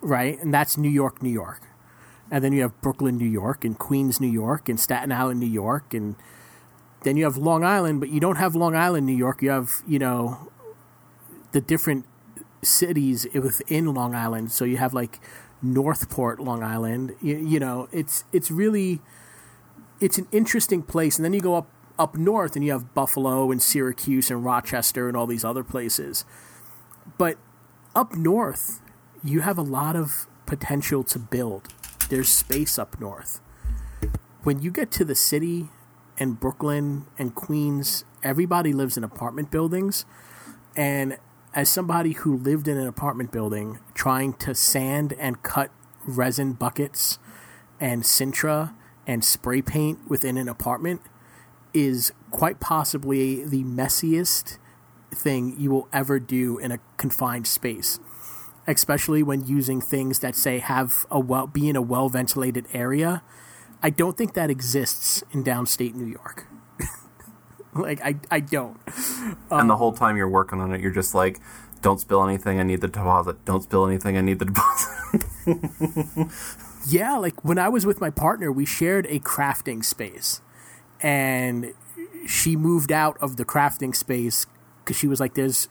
[0.00, 1.62] right, and that's New York, New York,
[2.30, 5.46] and then you have Brooklyn, New York, and Queens, New York, and Staten Island, New
[5.46, 6.14] York, and
[7.02, 9.42] then you have Long Island, but you don't have Long Island, New York.
[9.42, 10.52] You have you know
[11.50, 12.06] the different
[12.62, 14.52] cities within Long Island.
[14.52, 15.18] So you have like
[15.62, 17.14] Northport, Long Island.
[17.20, 19.00] You, you know, it's it's really
[20.00, 21.16] it's an interesting place.
[21.16, 25.08] And then you go up up north, and you have Buffalo and Syracuse and Rochester
[25.08, 26.24] and all these other places.
[27.18, 27.38] But
[27.94, 28.80] up north,
[29.22, 31.68] you have a lot of potential to build,
[32.08, 33.40] there's space up north.
[34.42, 35.70] When you get to the city
[36.18, 40.04] and Brooklyn and Queens, everybody lives in apartment buildings.
[40.76, 41.18] And
[41.54, 45.70] as somebody who lived in an apartment building trying to sand and cut
[46.04, 47.18] resin buckets
[47.80, 48.74] and Sintra
[49.06, 51.00] and spray paint within an apartment
[51.72, 54.58] is quite possibly the messiest
[55.12, 57.98] thing you will ever do in a confined space
[58.66, 63.22] especially when using things that say have a well be in a well ventilated area.
[63.82, 66.46] I don't think that exists in downstate new york
[67.82, 68.78] like i i don't
[69.50, 71.40] and the um, whole time you're working on it you're just like
[71.82, 75.22] don't spill anything i need the deposit don't spill anything i need the deposit
[76.88, 80.40] yeah like when i was with my partner we shared a crafting space
[81.00, 81.74] and
[82.26, 84.46] she moved out of the crafting space
[84.82, 85.68] because she was like there's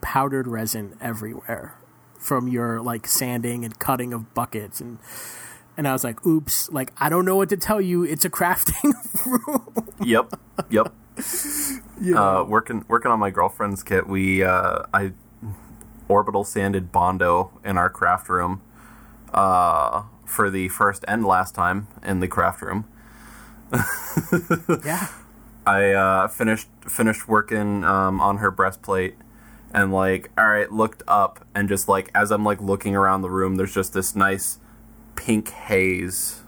[0.00, 1.76] powdered resin everywhere
[2.18, 4.98] from your like sanding and cutting of buckets and
[5.76, 8.04] and I was like, oops, like I don't know what to tell you.
[8.04, 8.92] It's a crafting
[9.46, 9.88] room.
[10.04, 10.30] yep.
[10.68, 10.92] Yep.
[12.16, 15.12] Uh, working working on my girlfriend's kit, we uh, I
[16.08, 18.62] orbital sanded Bondo in our craft room
[19.34, 22.86] uh, for the first and last time in the craft room.
[24.82, 25.08] yeah.
[25.66, 29.16] I uh, finished finished working um, on her breastplate
[29.72, 33.30] and like all right looked up and just like as i'm like looking around the
[33.30, 34.58] room there's just this nice
[35.14, 36.39] pink haze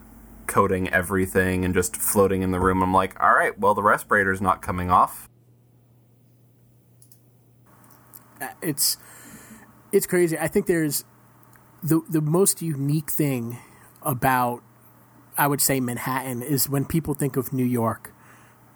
[0.53, 2.83] coating everything and just floating in the room.
[2.83, 5.29] I'm like all right well the respirator's not coming off.
[8.61, 8.97] It's
[9.93, 10.39] it's crazy.
[10.39, 11.05] I think there's
[11.83, 13.59] the the most unique thing
[14.05, 14.63] about
[15.39, 18.13] i would say manhattan is when people think of new york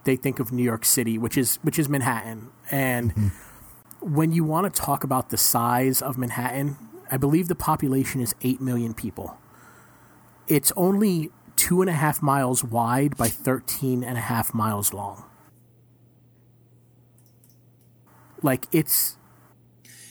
[0.05, 2.51] they think of new york city which is which is manhattan.
[2.71, 4.15] And mm-hmm.
[4.15, 6.77] when you want to talk about the size of Manhattan,
[7.11, 9.39] I believe the population is 8 million people.
[10.49, 15.25] It's only two and a half miles wide by 13 and a half miles long.
[18.43, 19.17] Like, it's.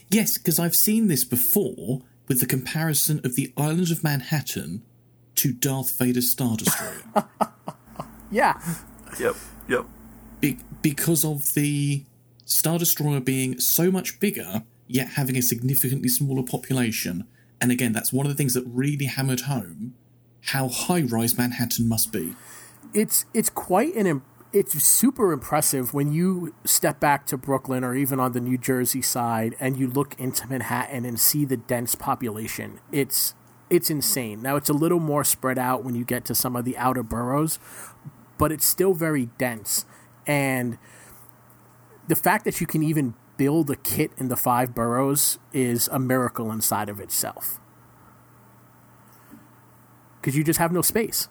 [0.10, 4.84] Yes, because I've seen this before with the comparison of the island of Manhattan
[5.36, 7.04] to Darth Vader's Star Destroyer.
[8.32, 8.60] yeah.
[9.20, 9.36] Yep,
[9.68, 9.86] yep.
[10.40, 12.04] Be- because of the
[12.46, 17.28] Star Destroyer being so much bigger, yet having a significantly smaller population.
[17.62, 19.96] And again, that's one of the things that really hammered home
[20.46, 22.36] how high rise Manhattan must be.
[22.94, 24.22] It's it's quite an
[24.54, 29.02] it's super impressive when you step back to Brooklyn or even on the New Jersey
[29.02, 32.80] side and you look into Manhattan and see the dense population.
[32.92, 33.34] It's
[33.70, 34.42] it's insane.
[34.42, 37.04] Now it's a little more spread out when you get to some of the outer
[37.04, 37.60] boroughs,
[38.38, 39.86] but it's still very dense.
[40.28, 40.78] And
[42.08, 46.00] the fact that you can even build a kit in the five boroughs is a
[46.00, 47.60] miracle inside of itself.
[50.26, 51.28] Because you just have no space.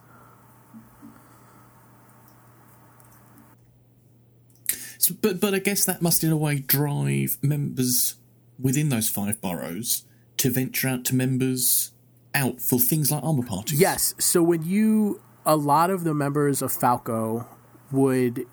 [4.99, 8.15] So, but but I guess that must in a way drive members
[8.57, 10.05] within those five boroughs
[10.37, 11.91] to venture out to members
[12.37, 13.81] out for things like armor parties.
[13.81, 14.15] Yes.
[14.21, 17.49] So when you a lot of the members of Falco
[17.91, 18.47] would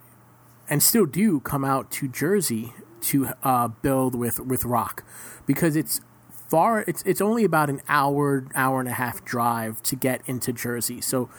[0.68, 5.04] and still do come out to Jersey to uh, build with with rock
[5.46, 6.02] because it's
[6.52, 10.52] far it's it's only about an hour hour and a half drive to get into
[10.52, 11.00] Jersey.
[11.00, 11.30] So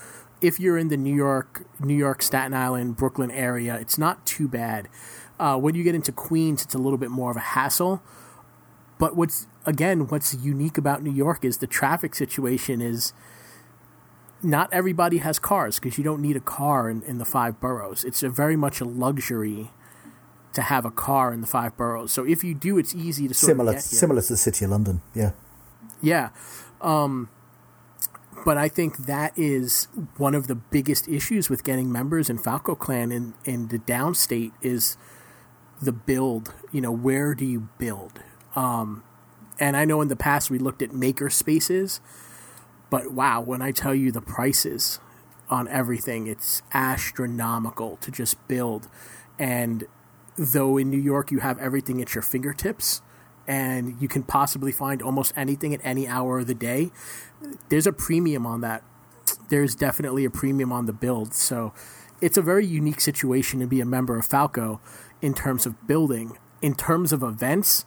[0.41, 4.49] if you're in the New York New York Staten Island Brooklyn area, it's not too
[4.49, 4.89] bad.
[5.39, 8.03] Uh, when you get into Queens, it's a little bit more of a hassle.
[8.99, 13.13] But what's again what's unique about New York is the traffic situation is
[14.43, 18.03] not everybody has cars because you don't need a car in, in the five boroughs.
[18.03, 19.71] It's very much a luxury
[20.53, 22.13] to have a car in the five boroughs.
[22.13, 24.71] So if you do, it's easy to sort of similar similar to the city of
[24.71, 25.03] London.
[25.15, 25.33] Yeah,
[26.01, 26.31] yeah.
[26.81, 27.29] Um,
[28.45, 32.75] but I think that is one of the biggest issues with getting members in Falco
[32.75, 34.97] Clan in in the downstate is
[35.81, 36.55] the build.
[36.71, 38.21] You know, where do you build?
[38.55, 39.05] Um,
[39.59, 42.01] and I know in the past we looked at maker spaces
[42.93, 45.01] but wow, when I tell you the prices
[45.49, 48.87] on everything, it's astronomical to just build.
[49.39, 49.85] And
[50.37, 53.03] though in New York you have everything at your fingertips
[53.47, 56.91] and you can possibly find almost anything at any hour of the day,
[57.69, 58.83] there's a premium on that.
[59.49, 61.35] There's definitely a premium on the build.
[61.35, 61.75] So
[62.21, 64.81] it's a very unique situation to be a member of Falco
[65.21, 66.39] in terms of building.
[66.63, 67.85] In terms of events,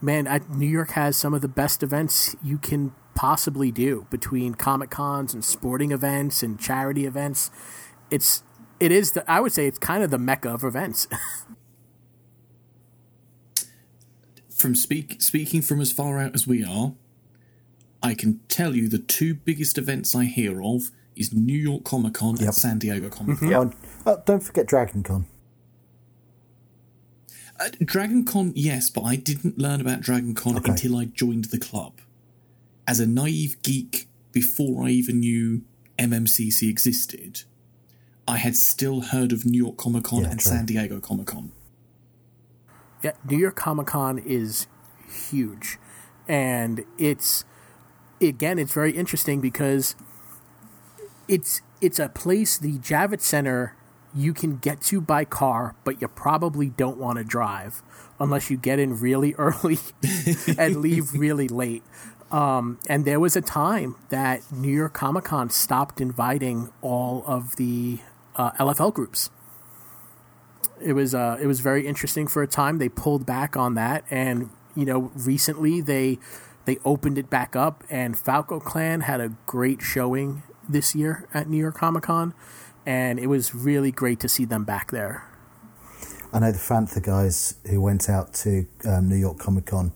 [0.00, 4.54] man, I, New York has some of the best events you can possibly do between
[4.54, 7.50] comic cons and sporting events and charity events.
[8.10, 8.43] It's
[8.80, 11.06] it is the I would say it's kind of the mecca of events.
[14.50, 16.94] from speak speaking from as far out as we are,
[18.02, 22.14] I can tell you the two biggest events I hear of is New York Comic
[22.14, 22.40] Con Yep.
[22.46, 23.52] and San Diego Comic Con.
[23.54, 23.72] Oh,
[24.06, 25.26] oh, don't forget Dragon Con.
[27.60, 30.72] Uh, Dragon Con, yes, but I didn't learn about Dragon Con Okay.
[30.72, 32.00] until I joined the club.
[32.86, 35.62] As a naive geek, before I even knew
[35.98, 37.44] MMCC existed,
[38.26, 40.50] I had still heard of New York Comic Con Yeah, and true.
[40.50, 41.52] San Diego Comic Con.
[43.02, 44.66] Yeah, New York Comic Con is
[45.30, 45.78] huge,
[46.26, 47.44] and it's
[48.20, 49.94] again, it's very interesting because
[51.28, 53.76] it's it's a place, the Javits Center,
[54.14, 57.82] you can get to by car, but you probably don't want to drive
[58.18, 59.78] unless you get in really early
[60.58, 61.82] and leave really late.
[62.30, 67.56] Um, and there was a time that New York Comic Con stopped inviting all of
[67.56, 67.98] the
[68.36, 69.30] uh, LFL groups
[70.80, 72.78] it was uh, it was very interesting for a time.
[72.78, 76.18] They pulled back on that, and you know, recently they
[76.64, 81.48] they opened it back up, and Falco Clan had a great showing this year at
[81.48, 82.34] New York Comic Con,
[82.86, 85.24] and it was really great to see them back there.
[86.32, 89.92] I know the Fantha guys who went out to um, New York Comic Con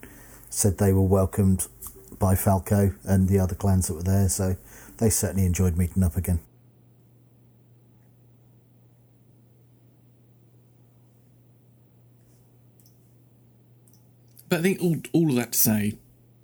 [0.50, 1.66] said they were welcomed
[2.18, 4.56] by Falco and the other clans that were there, so
[4.98, 6.40] they certainly enjoyed meeting up again.
[14.48, 15.98] But I think all, all of that to say,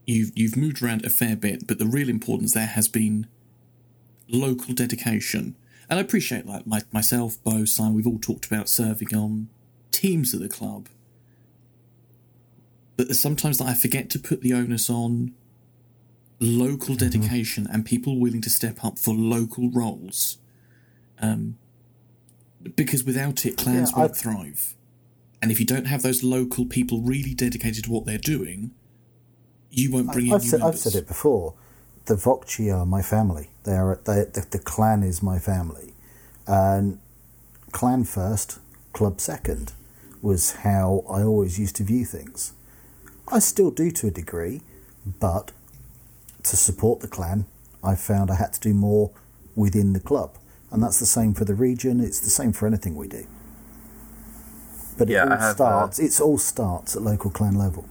[0.07, 3.27] you've you've moved around a fair bit, but the real importance there has been
[4.29, 5.57] local dedication.
[5.89, 6.67] And I appreciate that.
[6.67, 9.49] My, myself, Bo, Simon, we've all talked about serving on
[9.91, 10.89] teams at the club.
[12.97, 15.35] But there's sometimes that I forget to put the onus on
[16.41, 20.39] local dedication and people willing to step up for local roles.
[21.21, 21.59] Um,
[22.77, 24.75] because without it, clans Yeah, won't I- thrive.
[25.43, 28.70] And if you don't have those local people really dedicated to what they're doing,
[29.70, 31.55] you won't bring in I've new said, I've said it before.
[32.07, 33.51] The Vokchi are my family.
[33.64, 35.95] They are they, the, the clan is my family,
[36.47, 36.99] and
[37.72, 38.59] clan first,
[38.93, 39.72] club second,
[40.22, 42.53] was how I always used to view things.
[43.28, 44.61] I still do to a degree,
[45.05, 45.53] but
[46.45, 47.47] to support the clan,
[47.82, 49.11] I found I had to do more
[49.57, 50.37] within the club,
[50.70, 52.01] and that's the same for the region.
[52.01, 53.26] It's the same for anything we do.
[54.97, 55.99] But Yeah, it all have, uh, starts.
[55.99, 57.87] It's all starts at local clan level.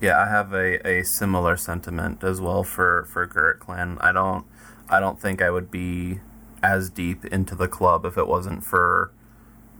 [0.00, 3.98] Yeah, I have a, a similar sentiment as well for for Gurrit Clan.
[4.00, 4.44] I don't
[4.88, 6.20] I don't think I would be
[6.62, 9.12] as deep into the club if it wasn't for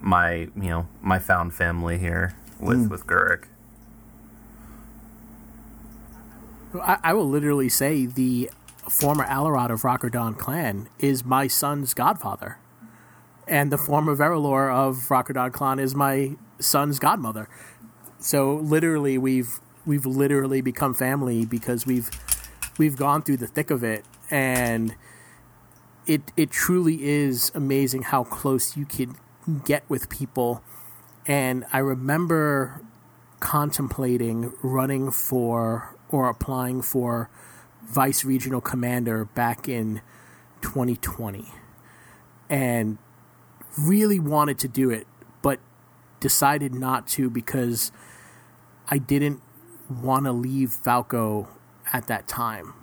[0.01, 3.45] my you know my found family here with with Gurrick.
[6.81, 8.51] I, I will literally say the
[8.89, 12.59] former Alarod of Rockerdon clan is my son's godfather,
[13.47, 17.49] and the former Verilor of Rockerdon clan is my son's godmother.
[18.18, 22.11] So literally, we've we've literally become family because we've
[22.78, 24.95] we've gone through the thick of it, and
[26.07, 29.16] it it truly is amazing how close you can
[29.64, 30.62] get with people.
[31.26, 32.80] And I remember
[33.40, 37.28] contemplating running for or applying for
[37.82, 40.01] vice regional commander back in
[40.61, 41.47] 2020
[42.49, 42.99] and
[43.79, 45.07] really wanted to do it
[45.41, 45.59] but
[46.20, 47.93] decided not to because
[48.89, 49.41] I didn't
[49.91, 51.49] want to leave Falco
[51.93, 52.75] at that time.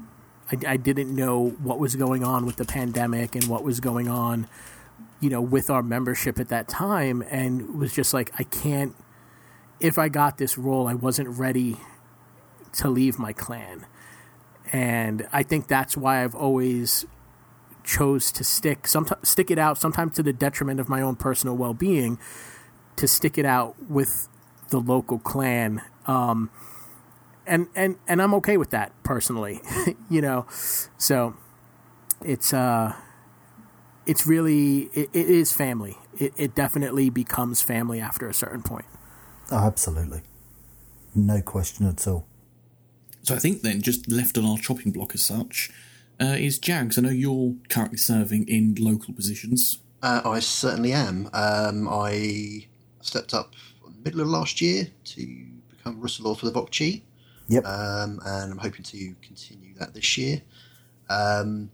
[0.51, 4.07] I, I didn't know what was going on with the pandemic and what was going
[4.07, 4.47] on,
[5.19, 8.95] you know, with our membership at that time, and was just like, I can't.
[9.79, 11.77] If I got this role, I wasn't ready
[12.73, 13.85] to leave my clan,
[14.73, 17.05] and I think that's why I've always
[17.89, 21.55] chose to stick sometimes stick it out sometimes to the detriment of my own personal
[21.55, 22.19] well-being
[22.95, 24.27] to stick it out with
[24.69, 26.49] the local clan um,
[27.47, 29.61] and and and I'm okay with that personally
[30.09, 30.45] you know
[30.97, 31.35] so
[32.23, 32.93] it's uh
[34.05, 38.85] it's really it, it is family it, it definitely becomes family after a certain point
[39.51, 40.21] Oh, absolutely.
[41.15, 42.27] No question at all.
[43.23, 45.71] So I think then, just left on our chopping block as such,
[46.21, 46.97] uh, is Jags.
[46.97, 49.79] I know you're currently serving in local positions.
[50.01, 51.29] Uh, I certainly am.
[51.33, 52.67] Um, I
[53.01, 53.53] stepped up
[54.03, 57.01] middle of last year to become Russelor for the Vokchi,
[57.49, 57.65] Yep.
[57.65, 60.41] um, and I'm hoping to continue that this year.
[61.09, 61.69] Um,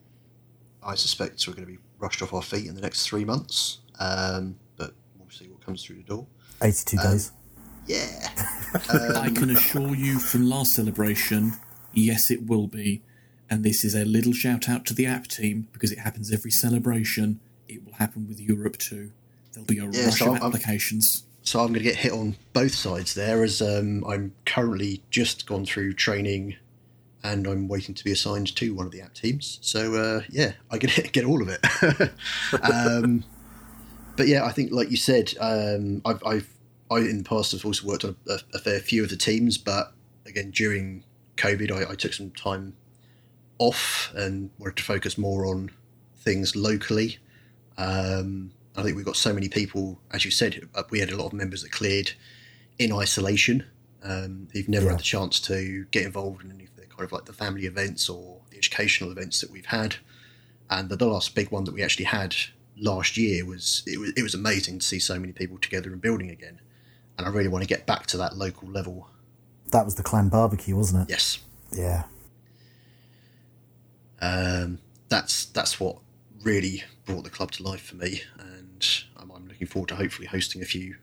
[0.83, 3.79] I suspect we're going to be rushed off our feet in the next three months,
[3.99, 6.25] um, but we'll see what comes through the door.
[6.61, 7.31] 82 days.
[7.87, 8.29] Yeah.
[8.89, 11.53] I can assure you from last celebration,
[11.93, 13.03] yes, it will be.
[13.49, 16.51] And this is a little shout out to the app team because it happens every
[16.51, 17.39] celebration.
[17.67, 19.11] It will happen with Europe too.
[19.53, 21.23] There'll be a Yeah, rush so of I'm- applications.
[21.43, 25.45] So I'm going to get hit on both sides there, as um, I'm currently just
[25.45, 26.55] gone through training
[27.23, 29.59] and I'm waiting to be assigned to one of the app teams.
[29.61, 32.11] So uh, yeah, I get get all of it.
[32.63, 33.23] um,
[34.15, 36.49] but yeah, I think like you said, um, I've, I've
[36.89, 39.57] I in the past have also worked on a, a fair few of the teams,
[39.59, 39.93] but
[40.25, 41.03] again during
[41.37, 42.73] COVID, I, I took some time
[43.57, 45.71] off and wanted to focus more on
[46.17, 47.17] things locally.
[47.77, 51.15] Um, I think we've got so many people, as you said, uh, we had a
[51.17, 52.11] lot of members that cleared
[52.79, 53.65] in isolation.
[54.03, 54.91] Um, who've never Yeah.
[54.91, 57.65] had the chance to get involved in any of the kind of like the family
[57.65, 59.95] events or the educational events that we've had.
[60.69, 62.35] And the, the last big one that we actually had
[62.77, 65.99] last year was it, was it was amazing to see so many people together and
[65.99, 66.61] building again.
[67.17, 69.09] And I really want to get back to that local level.
[69.71, 71.11] That was the clan barbecue, wasn't it?
[71.11, 71.39] Yes,
[71.75, 72.03] Yeah.
[74.21, 75.97] Um, that's that's what
[76.43, 78.87] really brought the club to life for me, and
[79.17, 80.95] I'm, I'm looking forward to hopefully hosting a few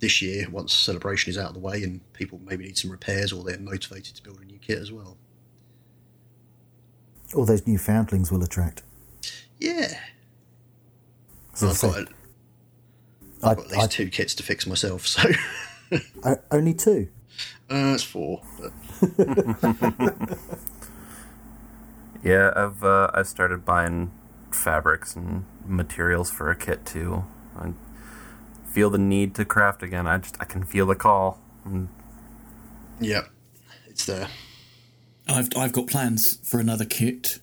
[0.00, 3.32] this year once celebration is out of the way and people maybe need some repairs
[3.32, 5.16] or they're motivated to build a new kit as well.
[7.36, 8.82] All those new foundlings will attract.
[9.60, 9.94] Yeah,
[11.62, 12.06] I I've got, a,
[13.44, 15.22] I- I've got at least I- two kits to fix myself, so
[16.50, 17.08] only two.
[17.70, 18.42] uh, it's four.
[18.60, 18.72] But
[22.22, 24.12] Yeah, I've uh, I started buying
[24.52, 27.24] fabrics and materials for a kit too.
[27.56, 27.72] I
[28.64, 30.06] feel the need to craft again.
[30.06, 31.40] I just I can feel the call.
[31.64, 31.88] And
[33.00, 33.22] yeah,
[33.88, 34.28] it's there.
[35.28, 37.40] I've I've got plans for another kit,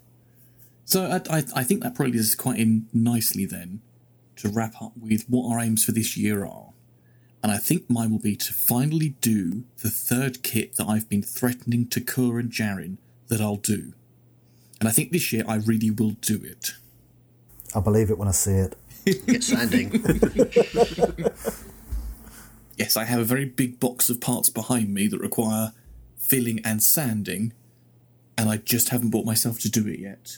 [0.86, 3.82] so I I, I think that probably is quite in nicely then
[4.38, 6.70] to wrap up with what our aims for this year are,
[7.44, 11.24] and I think mine will be to finally do the third kit that I've been
[11.24, 13.94] threatening Takur and Jarin that I'll do,
[14.80, 16.72] and I think this year I really will do it.
[17.76, 18.76] I believe it when I see it.
[19.26, 19.92] Get sanding.
[22.80, 25.74] Yes, I have a very big box of parts behind me that require
[26.16, 27.52] filling and sanding,
[28.38, 30.38] and I just haven't bought myself to do it yet.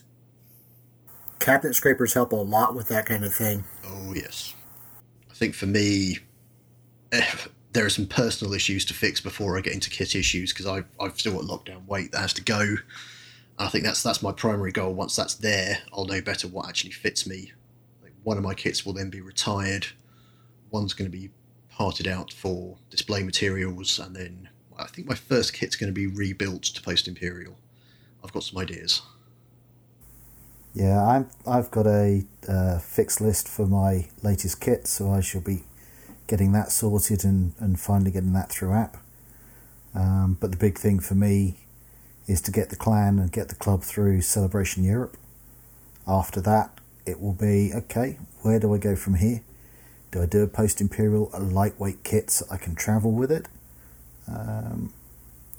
[1.38, 3.64] Cabinet scrapers help a lot with that kind of thing.
[3.86, 4.56] Oh yes,
[5.30, 6.18] I think for me,
[7.12, 7.24] eh,
[7.74, 10.88] there are some personal issues to fix before I get into kit issues because I've
[11.00, 12.76] I've still got lockdown weight that has to go.
[13.58, 14.94] I think that's that's my primary goal.
[14.94, 17.52] Once that's there, I'll know better what actually fits me.
[18.02, 19.88] Like one of my kits will then be retired.
[20.72, 21.30] One's going to be
[21.70, 26.08] parted out for display materials, and then I think my first kit's going to be
[26.08, 27.58] rebuilt to post imperial.
[28.24, 29.02] I've got some ideas.
[30.74, 35.42] Yeah, I'm, I've got a uh, fixed list for my latest kit, so I shall
[35.42, 35.64] be
[36.28, 38.98] getting that sorted and, and finally getting that through app.
[39.94, 41.61] Um, but the big thing for me
[42.28, 45.18] is to get the clan and get the club through Celebration Europe.
[46.08, 49.42] After that, it will be okay, where do I go from here?
[50.12, 53.48] Do I do a post Imperial, a lightweight kit so I can travel with it?
[54.28, 54.94] Um,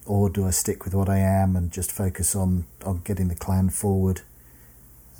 [0.06, 3.34] or do I stick with what I am and just focus on, on getting the
[3.34, 4.22] clan forward?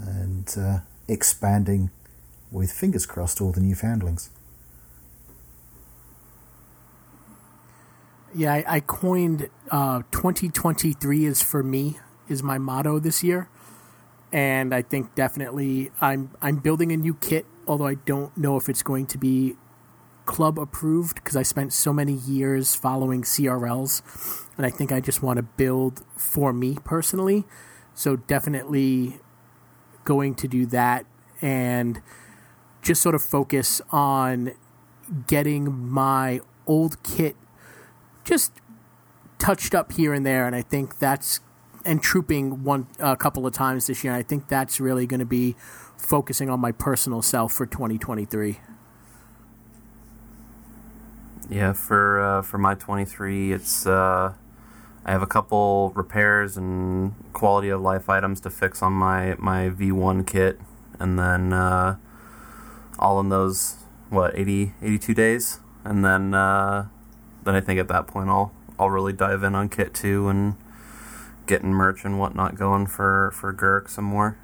[0.07, 0.79] and uh,
[1.09, 1.91] expanding
[2.51, 4.31] with fingers crossed all the new foundlings.
[8.35, 13.51] Yeah, I, I coined uh, 2023 is for me is my motto this year,
[14.33, 17.45] and I think definitely I'm I'm building a new kit.
[17.67, 19.57] Although I don't know if it's going to be
[20.25, 24.01] club approved because I spent so many years following CRLs,
[24.57, 27.45] and I think I just want to build for me personally.
[27.93, 29.21] So definitely
[30.05, 31.05] going to do that
[31.43, 32.01] and
[32.81, 34.53] just sort of focus on
[35.27, 37.37] getting my old kit
[38.25, 38.53] just
[39.39, 41.41] touched up here and there, and I think that's
[41.85, 44.15] and trooping one a couple of times this year.
[44.15, 45.57] I think that's really going to be
[45.97, 48.61] focusing on my personal self for 2023.
[51.53, 54.33] yeah, for uh, for my 23, it's uh,
[55.05, 59.69] I have a couple repairs and quality of life items to fix on my my
[59.69, 60.59] V1 kit,
[60.99, 61.97] and then uh,
[62.99, 63.77] all in those
[64.09, 66.89] what 80 82 days, and then uh,
[67.45, 70.57] then I think at that point I'll I'll really dive in on kit two and
[71.47, 74.39] getting merch and whatnot going for for Gurk some more.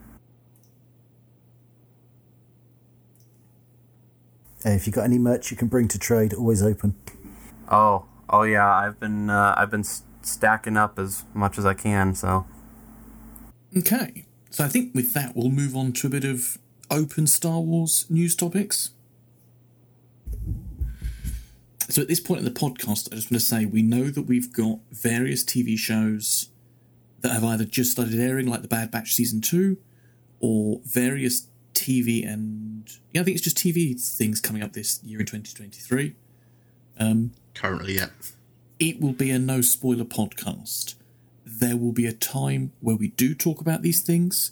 [4.66, 6.94] Uh, if you've got any merch you can bring to trade, always open.
[7.70, 11.74] Oh, oh yeah, I've been uh, I've been s- stacking up as much as I
[11.74, 12.14] can.
[12.14, 12.46] So
[13.76, 16.59] Okay, so I think with that we'll move on to a bit of
[16.90, 18.90] open Star Wars news topics.
[21.89, 24.22] So at this point in the podcast, I just want to say we know that
[24.22, 26.51] we've got various TV shows
[27.20, 29.78] that have either just started airing, like The Bad Batch season two,
[30.39, 35.20] or various TV and yeah, I think it's just TV things coming up this year
[35.20, 36.14] in 2023.
[36.99, 38.09] Um, Currently, yeah.
[38.78, 40.95] it will be a no spoiler podcast.
[41.45, 44.51] there will be a time where we do talk about these things,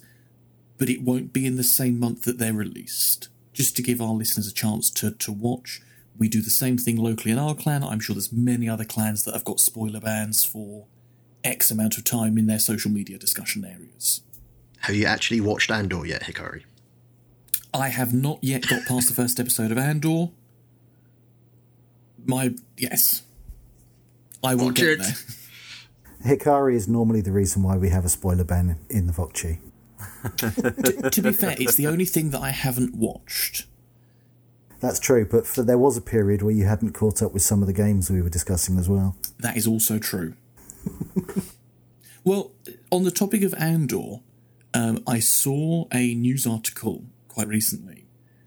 [0.77, 3.29] but it won't be in the same month that they're released.
[3.53, 5.81] Just to give our listeners a chance to, to watch.
[6.17, 7.83] We do the same thing locally in our clan.
[7.83, 10.85] I'm sure there's many other clans that have got spoiler bans for
[11.43, 14.21] X amount of time in their social media discussion areas.
[14.81, 16.63] Have you actually watched Andor yet, Hikari?
[17.73, 20.29] I have not yet got past the first episode of Andor.
[22.25, 23.23] My yes,
[24.43, 24.99] I will Watch get it.
[24.99, 26.37] there.
[26.37, 29.59] Hikari is normally the reason why we have a spoiler ban in the Vokchi.
[30.37, 33.65] to, to be fair, it's the only thing that I haven't watched.
[34.79, 37.61] That's true, but for, there was a period where you hadn't caught up with some
[37.61, 39.15] of the games we were discussing as well.
[39.39, 40.35] That is also true.
[42.23, 42.51] well,
[42.91, 44.19] on the topic of Andor,
[44.73, 48.05] um, I saw a news article quite recently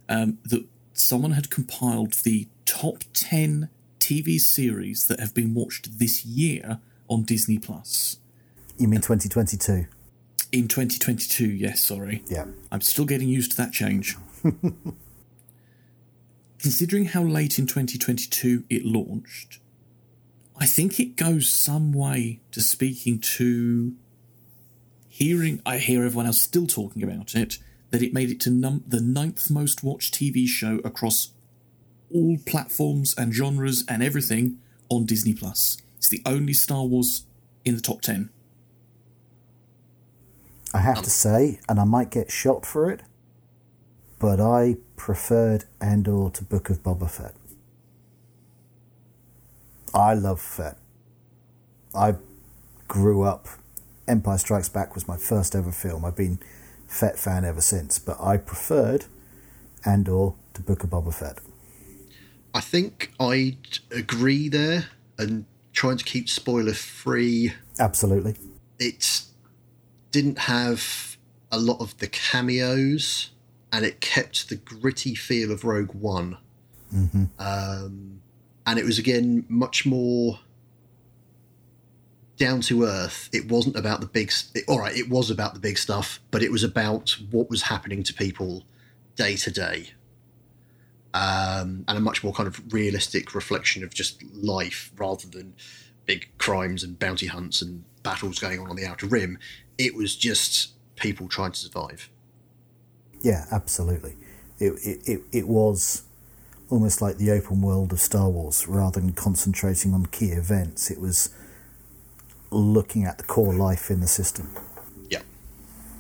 [0.09, 3.69] um, that someone had compiled the top 10
[3.99, 6.79] TV series that have been watched this year
[7.09, 8.19] on Disney Plus.
[8.79, 9.87] You mean 2022?
[10.53, 12.23] In 2022, yes, sorry.
[12.27, 12.47] Yeah.
[12.73, 14.17] I'm still getting used to that change.
[16.61, 19.61] Considering how late in 2022 it launched,
[20.59, 23.95] I think it goes some way to speaking to
[25.09, 25.63] hearing.
[25.65, 27.59] I hear everyone else still talking about it.
[27.91, 31.33] That it made it to num- the ninth most watched TV show across
[32.13, 34.59] all platforms and genres and everything
[34.89, 35.79] on Disney Plus.
[35.97, 37.25] It's the only Star Wars
[37.65, 38.29] in the top ten.
[40.73, 43.01] I have to um, say, and I might get shot for it,
[44.21, 47.35] but I preferred Andor to Book of Boba Fett.
[49.93, 50.77] I love Fett.
[51.95, 52.15] I
[52.87, 53.49] grew up.
[54.07, 56.05] Empire Strikes Back was my first ever film.
[56.05, 56.39] I've been
[56.87, 59.07] Fett fan ever since, but I preferred
[59.87, 61.39] Andor to Book of Boba Fett.
[62.53, 64.87] I think I'd agree there
[65.19, 67.55] and trying to keep spoiler free.
[67.79, 68.37] Absolutely.
[68.79, 69.23] It
[70.11, 71.17] didn't have
[71.51, 73.31] a lot of the cameos
[73.73, 76.39] and it kept the gritty feel of Rogue One.
[77.39, 78.21] Um,
[78.67, 80.41] and it was again much more
[82.37, 83.29] down to earth.
[83.33, 84.33] It wasn't about the big.
[84.55, 87.63] It, all right, it was about the big stuff, but it was about what was
[87.63, 88.65] happening to people
[89.15, 89.91] day to day,
[91.15, 95.55] um, and a much more kind of realistic reflection of just life rather than
[96.07, 99.39] big crimes and bounty hunts and battles going on on the outer rim.
[99.79, 102.11] It was just people trying to survive.
[103.21, 104.17] Yeah, absolutely.
[104.59, 106.03] It, it, it, it was
[106.69, 110.91] almost like the open world of Star Wars rather than concentrating on key events.
[110.91, 111.31] It was
[112.51, 114.51] looking at the core life in the system.
[115.09, 115.23] Yeah.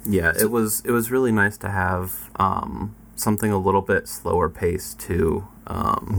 [0.04, 4.48] Yeah, it was it was really nice to have um, something a little bit slower
[4.48, 5.46] paced too,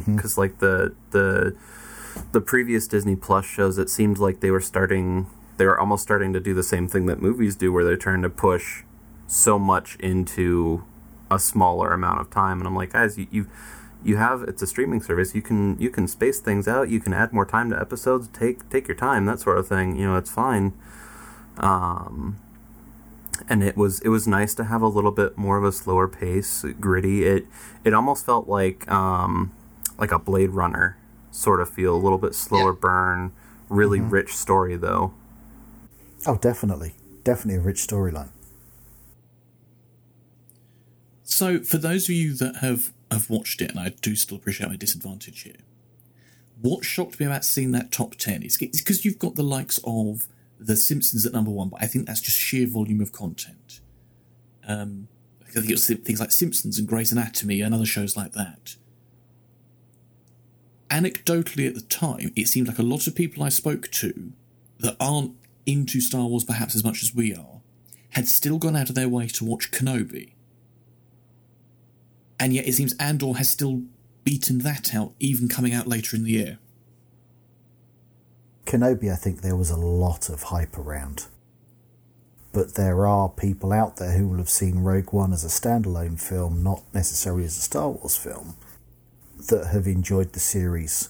[0.06, 1.56] because like the the
[2.32, 5.28] the previous Disney Plus shows, it seemed like they were starting
[5.58, 8.22] they were almost starting to do the same thing that movies do, where they're trying
[8.22, 8.84] to push
[9.28, 10.84] so much into
[11.32, 13.28] a smaller amount of time, and I'm like, guys, you.
[13.32, 13.48] you
[14.04, 17.14] you have it's a streaming service you can you can space things out you can
[17.14, 20.18] add more time to episodes take take your time that sort of thing you know
[20.18, 20.74] it's fine
[21.58, 22.36] um
[23.48, 26.08] and it was it was nice to have a little bit more of a slower
[26.08, 27.26] pace, gritty.
[27.26, 27.46] It
[27.84, 29.52] it almost felt like um,
[29.98, 30.98] like a Blade Runner
[31.32, 32.80] sort of feel, a little bit slower Yeah.
[32.80, 33.32] burn,
[33.70, 35.14] really rich story though.
[36.26, 36.94] Oh, definitely.
[37.24, 38.30] Definitely a rich storyline.
[41.32, 44.70] So, for those of you that have, have watched it, and I do still appreciate
[44.70, 45.62] my disadvantage here,
[46.62, 50.28] what shocked me about seeing that top 10 is because you've got the likes of
[50.60, 53.80] The Simpsons at number one, but I think that's just sheer volume of content.
[54.68, 55.08] Um,
[55.42, 58.76] I think it's things like Simpsons and Grey's Anatomy and other shows like that.
[60.90, 64.34] Anecdotally, at the time, it seemed like a lot of people I spoke to
[64.80, 67.62] that aren't into Star Wars perhaps as much as we are
[68.10, 70.34] had still gone out of their way to watch Kenobi
[72.42, 73.84] and yet it seems Andor has still
[74.24, 76.58] beaten that out, even coming out later in the year.
[78.66, 81.28] Kenobi, I think there was a lot of hype around.
[82.52, 86.20] But there are people out there who will have seen Rogue One as a standalone
[86.20, 88.56] film, not necessarily as a Star Wars film,
[89.50, 91.10] that have enjoyed the series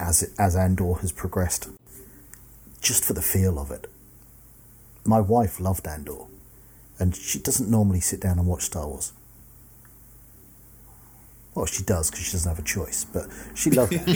[0.00, 1.68] as it, as Andor has progressed,
[2.80, 3.88] just for the feel of it.
[5.04, 6.26] My wife loved Andor,
[6.98, 9.12] and she doesn't normally sit down and watch Star Wars.
[11.58, 14.06] Well, she does because she doesn't have a choice, but she loved it.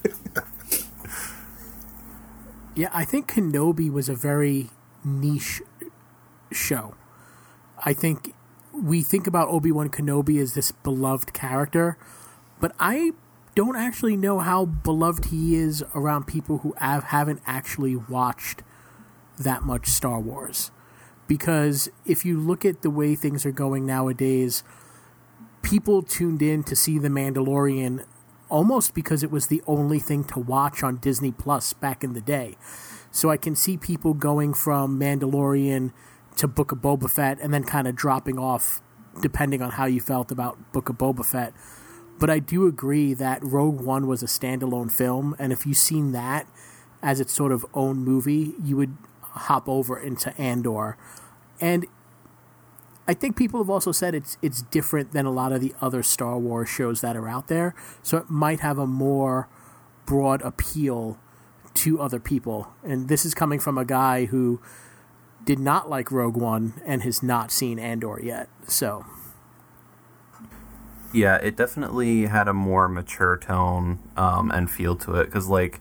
[2.74, 4.68] Yeah, I think Kenobi was a very
[5.02, 5.62] niche
[6.52, 6.94] show.
[7.86, 8.34] I think
[8.70, 11.96] we think about Obi Wan Kenobi as this beloved character,
[12.60, 13.12] but I
[13.54, 18.62] don't actually know how beloved he is around people who have, haven't actually watched
[19.38, 20.70] that much Star Wars.
[21.28, 24.62] Because if you look at the way things are going nowadays,
[25.62, 28.04] people tuned in to see The Mandalorian
[28.48, 32.20] almost because it was the only thing to watch on Disney Plus back in the
[32.20, 32.56] day.
[33.10, 35.92] So I can see people going from Mandalorian
[36.36, 38.80] to Book of Boba Fett and then kind of dropping off
[39.20, 41.54] depending on how you felt about Book of Boba Fett.
[42.18, 46.12] But I do agree that Rogue One was a standalone film, and if you've seen
[46.12, 46.46] that
[47.02, 48.96] as its sort of own movie, you would
[49.36, 50.96] hop over into Andor.
[51.60, 51.86] And
[53.08, 56.02] I think people have also said it's it's different than a lot of the other
[56.02, 59.48] Star Wars shows that are out there, so it might have a more
[60.06, 61.18] broad appeal
[61.74, 62.72] to other people.
[62.82, 64.60] And this is coming from a guy who
[65.44, 68.48] did not like Rogue One and has not seen Andor yet.
[68.66, 69.04] So
[71.12, 75.80] yeah, it definitely had a more mature tone um, and feel to it because like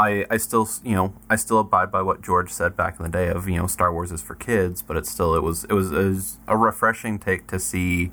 [0.00, 3.10] I, I still you know I still abide by what George said back in the
[3.10, 5.72] day of you know Star Wars is for kids, but it's still it was it
[5.74, 8.10] was, it was a refreshing take to see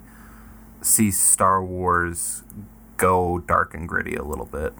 [0.81, 2.43] see Star Wars
[2.97, 4.73] go dark and gritty a little bit.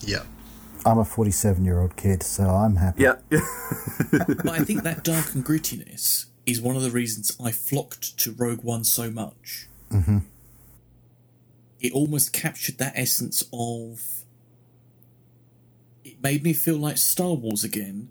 [0.00, 0.24] Yeah.
[0.84, 3.04] I'm a 47 year old kid, so I'm happy.
[3.04, 3.16] Yeah.
[3.30, 8.32] but I think that dark and grittiness is one of the reasons I flocked to
[8.32, 9.68] Rogue One so much.
[9.90, 10.18] Mm-hmm.
[11.80, 14.17] It almost captured that essence of.
[16.22, 18.10] Made me feel like Star Wars again,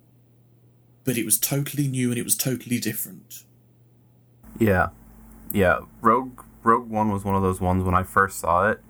[1.03, 3.43] but it was totally new and it was totally different.
[4.59, 4.89] Yeah,
[5.51, 5.79] yeah.
[6.01, 8.81] Rogue Rogue One was one of those ones when I first saw it.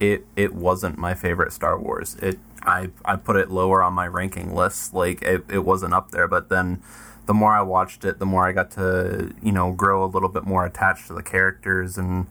[0.00, 2.16] It it wasn't my favorite Star Wars.
[2.16, 4.94] It I I put it lower on my ranking list.
[4.94, 6.82] Like it, it wasn't up there, but then
[7.26, 10.28] the more I watched it, the more I got to you know grow a little
[10.28, 12.26] bit more attached to the characters and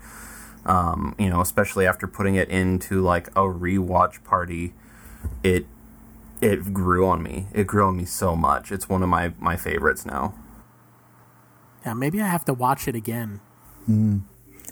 [0.66, 4.74] um, you know especially after putting it into like a rewatch party,
[5.44, 5.66] it
[6.44, 7.48] it grew on me.
[7.54, 8.72] It grew on me so much.
[8.72, 10.34] It's one of my my favorites now.
[11.86, 13.42] Yeah, maybe I have to watch it again.
[13.90, 14.22] Mm.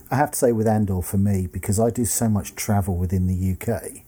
[0.09, 3.27] I have to say with Andor for me because I do so much travel within
[3.27, 4.03] the UK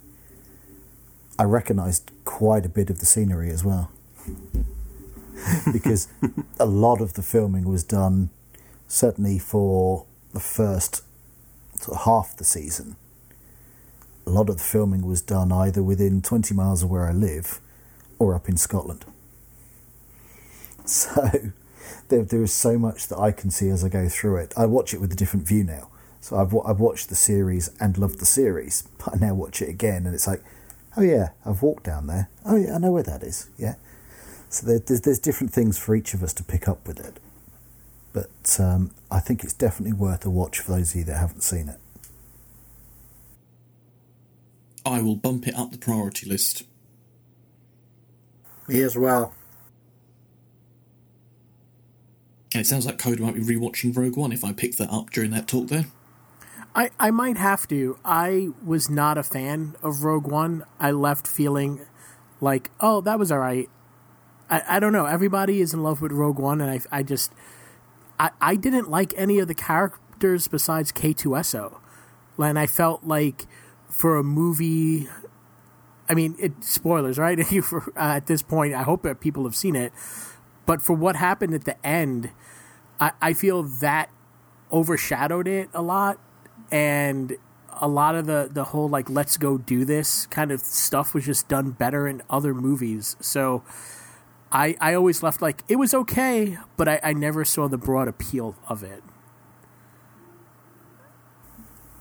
[1.38, 3.92] I recognised quite a bit of the scenery as well.
[5.74, 6.08] because
[6.60, 8.30] a lot of the filming was done,
[8.88, 11.04] certainly for the first
[11.76, 12.96] sort of half the season.
[14.26, 17.60] A lot of the filming was done either within 20 miles of where I live
[18.20, 19.06] or up in Scotland.
[20.86, 21.30] So
[22.10, 24.54] there, there is so much that I can see as I go through it.
[24.58, 25.88] I watch it with a different view now.
[26.20, 29.70] So I've, I've watched the series and loved the series, but I now watch it
[29.70, 30.44] again and it's like,
[30.96, 32.30] Oh yeah, I've walked down there.
[32.46, 33.50] Oh yeah, I know where that is.
[33.58, 33.76] Yeah.
[34.50, 37.20] So there, there's there's different things for each of us to pick up with it,
[38.14, 41.42] but um, I think it's definitely worth a watch for those of you that haven't
[41.42, 41.80] seen it.
[44.86, 46.64] I will bump it up the priority list.
[48.68, 49.34] Me as well.
[52.54, 55.10] And it sounds like Code might be rewatching Rogue One if I pick that up
[55.10, 55.86] during that talk there.
[56.76, 57.98] I, I might have to.
[58.04, 60.64] I was not a fan of Rogue One.
[60.80, 61.82] I left feeling
[62.42, 63.70] like, oh, that was all right.
[64.50, 65.06] I, I don't know.
[65.06, 67.32] Everybody is in love with Rogue One, and I, I just,
[68.20, 71.80] I, I didn't like any of the characters besides K2SO.
[72.38, 73.46] And I felt like
[73.94, 75.08] for a movie,
[76.10, 77.40] I mean, it, spoilers, right?
[77.74, 79.94] uh, at this point, I hope that people have seen it.
[80.66, 82.32] But for what happened at the end,
[83.00, 84.10] I, I feel that
[84.72, 86.20] overshadowed it a lot
[86.72, 87.38] and
[87.80, 91.26] a lot of the the whole like let's go do this kind of stuff was
[91.26, 93.64] just done better in other movies so
[94.52, 98.08] i i always left like it was okay but i, I never saw the broad
[98.08, 99.04] appeal of it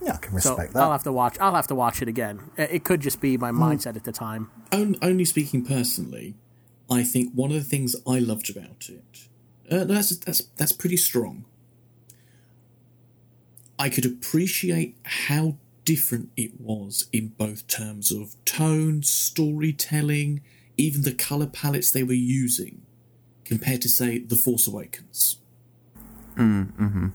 [0.02, 0.82] yeah i can respect so that.
[0.82, 2.50] I'll have to watch i'll have to watch it again.
[2.56, 3.58] It could just be my mm.
[3.58, 4.50] mindset at the time.
[4.72, 6.34] Only speaking personally
[6.90, 9.28] i think one of the things i loved about it
[9.72, 11.44] uh, that's that's that's pretty strong.
[13.78, 20.42] I could appreciate how different it was in both terms of tone, storytelling,
[20.76, 22.82] even the colour palettes they were using,
[23.44, 25.38] compared to, say, The Force Awakens.
[26.36, 27.08] Mm, hmm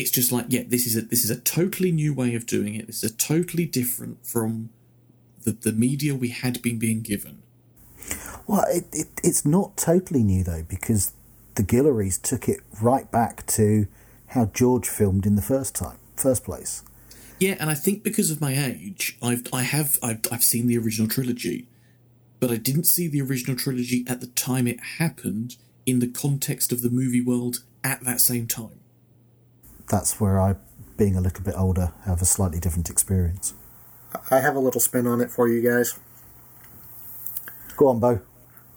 [0.00, 2.74] It's just like, yeah, this is a this is a totally new way of doing
[2.74, 2.86] it.
[2.86, 4.70] This is a totally different from
[5.44, 7.42] the, the media we had been being given.
[8.46, 11.12] Well, it, it, it's not totally new though, because
[11.54, 13.86] the Gilroys took it right back to
[14.28, 16.82] how George filmed in the first time first place.
[17.38, 20.78] Yeah, and I think because of my age, I've I have I've, I've seen the
[20.78, 21.68] original trilogy,
[22.38, 26.72] but I didn't see the original trilogy at the time it happened in the context
[26.72, 28.80] of the movie world at that same time.
[29.90, 30.54] That's where I,
[30.96, 33.54] being a little bit older, have a slightly different experience.
[34.30, 35.98] I have a little spin on it for you guys.
[37.76, 38.20] Go on, Bo.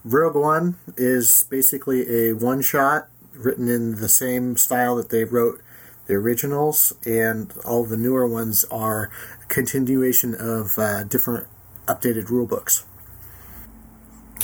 [0.03, 5.61] Rogue One is basically a one shot written in the same style that they wrote
[6.07, 9.11] the originals, and all the newer ones are
[9.41, 11.47] a continuation of uh, different
[11.87, 12.85] updated rule books.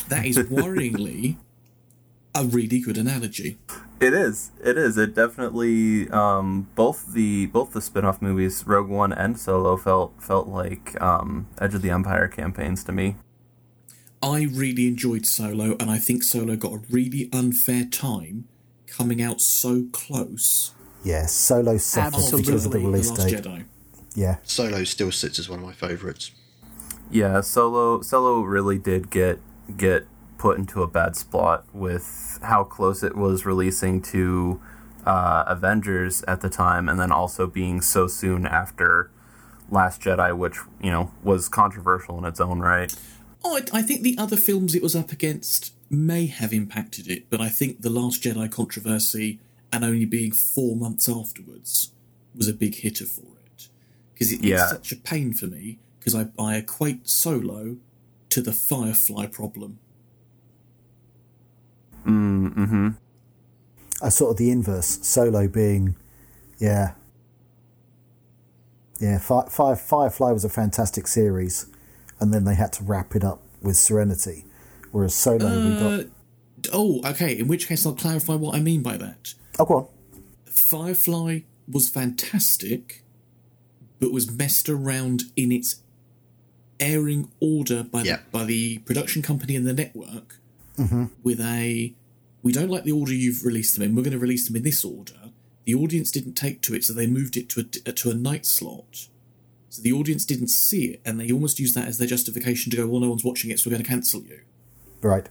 [0.07, 1.37] That is worryingly
[2.35, 3.57] a really good analogy.
[3.99, 4.51] It is.
[4.63, 4.97] It is.
[4.97, 10.47] It definitely um, both the both the spin-off movies, Rogue One and Solo, felt felt
[10.47, 13.17] like um, Edge of the Empire campaigns to me.
[14.21, 18.47] I really enjoyed Solo, and I think Solo got a really unfair time
[18.87, 20.73] coming out so close.
[21.03, 23.43] Yeah, Solo suffered because of the to release Last date.
[23.43, 23.65] Jedi.
[24.15, 26.31] Yeah, Solo still sits as one of my favourites.
[27.11, 29.39] Yeah, Solo Solo really did get
[29.75, 30.07] get
[30.39, 34.59] put into a bad spot with how close it was releasing to
[35.05, 39.11] uh, Avengers at the time, and then also being so soon after
[39.69, 42.95] Last Jedi, which you know was controversial in its own right.
[43.43, 47.29] Oh, I, I think the other films it was up against may have impacted it,
[47.29, 49.39] but I think the Last Jedi controversy
[49.71, 51.91] and only being four months afterwards
[52.35, 53.69] was a big hitter for it.
[54.13, 54.63] Because it, Yeah.
[54.63, 57.77] it's such a pain for me, because I, I equate Solo
[58.29, 59.79] to the Firefly problem.
[62.05, 62.89] Mm-hmm.
[64.01, 64.99] I sort of the inverse.
[65.05, 65.95] Solo being,
[66.57, 66.93] yeah,
[68.99, 69.17] yeah.
[69.19, 71.67] Fi Fire, Firefly was a fantastic series,
[72.19, 74.45] and then they had to wrap it up with Serenity,
[74.91, 76.05] whereas Solo we Uh, got.
[76.73, 79.33] oh, okay, in which case I'll clarify what I mean by that.
[79.57, 79.87] Oh, go on.
[80.45, 83.03] Firefly was fantastic,
[83.99, 85.77] but was messed around in its
[86.79, 88.17] airing order by Yeah.
[88.17, 90.38] the, by the production company and the network
[91.23, 91.93] with a
[92.41, 93.95] we don't like the order you've released them in.
[93.95, 95.31] We're going to release them in this order.
[95.65, 98.45] The audience didn't take to it, so they moved it to a to a night
[98.45, 99.07] slot.
[99.69, 102.77] So the audience didn't see it, and they almost used that as their justification to
[102.77, 104.41] go, "Well, no one's watching it, so we're going to cancel you."
[105.01, 105.29] Right,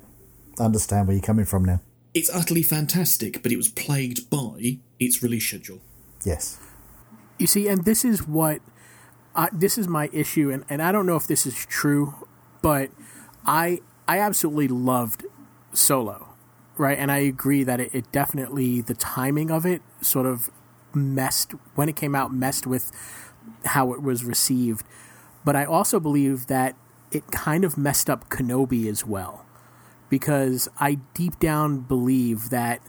[0.58, 1.80] I understand where you're coming from now.
[2.14, 5.80] It's utterly fantastic, but it was plagued by its release schedule.
[6.24, 6.58] Yes,
[7.38, 8.60] You see, and this is what
[9.34, 12.14] I, this is my issue, and, and I don't know if this is true,
[12.62, 12.90] but
[13.44, 15.24] I I absolutely loved
[15.78, 16.34] Solo,
[16.76, 16.98] right?
[16.98, 20.50] And I agree that it, it definitely the timing of it sort of
[20.94, 22.90] messed when it came out messed with
[23.64, 24.84] how it was received.
[25.44, 26.76] But I also believe that
[27.10, 29.46] it kind of messed up Kenobi as well,
[30.10, 32.80] because I deep down believe that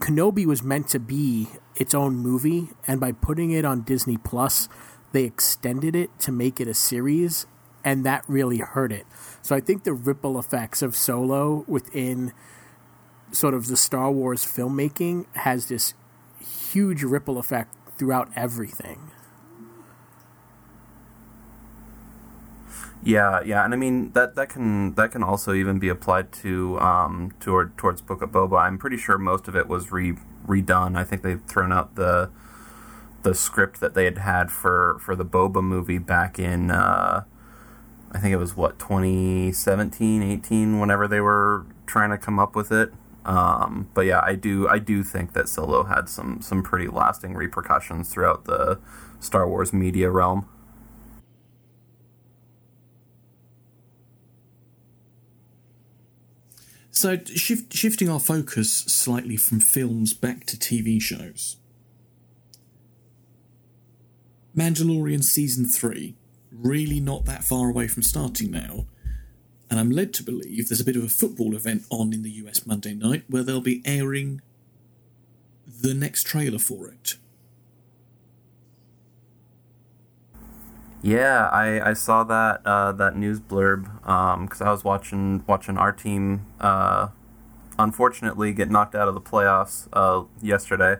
[0.00, 4.68] Kenobi was meant to be its own movie, and by putting it on Disney Plus,
[5.12, 7.46] they extended it to make it a series,
[7.84, 9.06] and that really hurt it.
[9.42, 12.32] So I think the ripple effects of Solo within
[13.30, 15.94] sort of the Star Wars filmmaking has this
[16.38, 19.10] huge ripple effect throughout everything.
[23.02, 26.80] Yeah, yeah, and I mean that that can that can also even be applied to
[26.80, 28.62] um toward towards Book of Boba.
[28.62, 30.14] I'm pretty sure most of it was re
[30.46, 30.96] redone.
[30.96, 32.30] I think they've thrown out the
[33.22, 37.24] the script that they had had for for the Boba movie back in uh
[38.14, 42.70] I think it was what 2017, 18 whenever they were trying to come up with
[42.70, 42.92] it.
[43.24, 47.34] Um, but yeah, I do I do think that Solo had some some pretty lasting
[47.34, 48.78] repercussions throughout the
[49.18, 50.48] Star Wars media realm.
[56.90, 61.56] So, shift, shifting our focus slightly from films back to TV shows.
[64.56, 66.14] Mandalorian Season 3,
[66.54, 68.86] really not that far away from starting now,
[69.70, 72.30] and I'm led to believe there's a bit of a football event on in the
[72.30, 74.40] US Monday night where they'll be airing
[75.66, 77.16] the next trailer for it.
[81.02, 83.84] Yeah, I, I saw that uh, that news blurb
[84.42, 87.08] because I was watching watching our team uh,
[87.78, 90.96] unfortunately get knocked out of the playoffs uh, yesterday.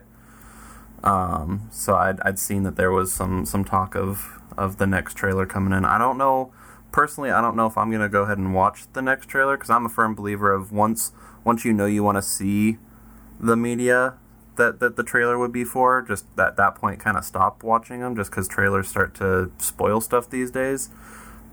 [1.03, 5.15] Um, so I'd, I'd seen that there was some, some talk of, of the next
[5.15, 5.85] trailer coming in.
[5.85, 6.51] I don't know
[6.91, 7.31] personally.
[7.31, 9.85] I don't know if I'm gonna go ahead and watch the next trailer because I'm
[9.85, 11.11] a firm believer of once
[11.43, 12.77] once you know you want to see
[13.39, 14.15] the media
[14.55, 16.01] that, that the trailer would be for.
[16.01, 19.99] Just at that point, kind of stop watching them, just because trailers start to spoil
[20.01, 20.89] stuff these days.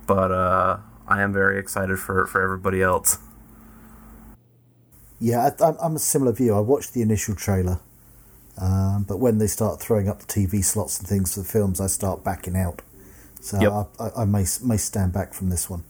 [0.07, 3.19] But uh, I am very excited for for everybody else.
[5.19, 5.51] yeah.
[5.61, 6.55] I, I'm- I'm a similar view.
[6.55, 7.81] I watched the initial trailer,
[8.59, 11.87] um, but when they start throwing up the TV slots and things for films, I
[11.89, 12.83] start backing out.
[13.43, 13.73] So Yep.
[13.73, 15.82] I, I, I may may stand back from this one.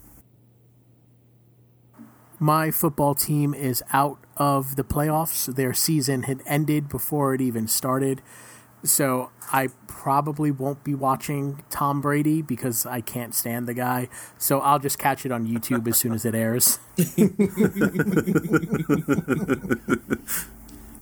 [2.38, 5.54] My football team is out of the playoffs.
[5.54, 8.22] Their season had ended before it even started.
[8.82, 14.08] So I probably won't be watching Tom Brady because I can't stand the guy.
[14.38, 16.80] So I'll just catch it on YouTube as soon as it airs.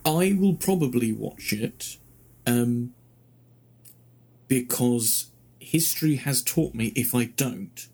[0.05, 1.97] I will probably watch it
[2.47, 2.93] um,
[4.49, 5.31] because
[5.71, 7.87] history has taught me if I don't,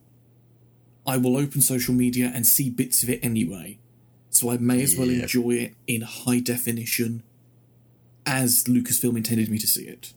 [1.06, 3.78] I will open social media and see bits of it anyway.
[4.30, 7.22] So I may as well enjoy it in high definition
[8.24, 10.14] as Lucasfilm intended me to see it.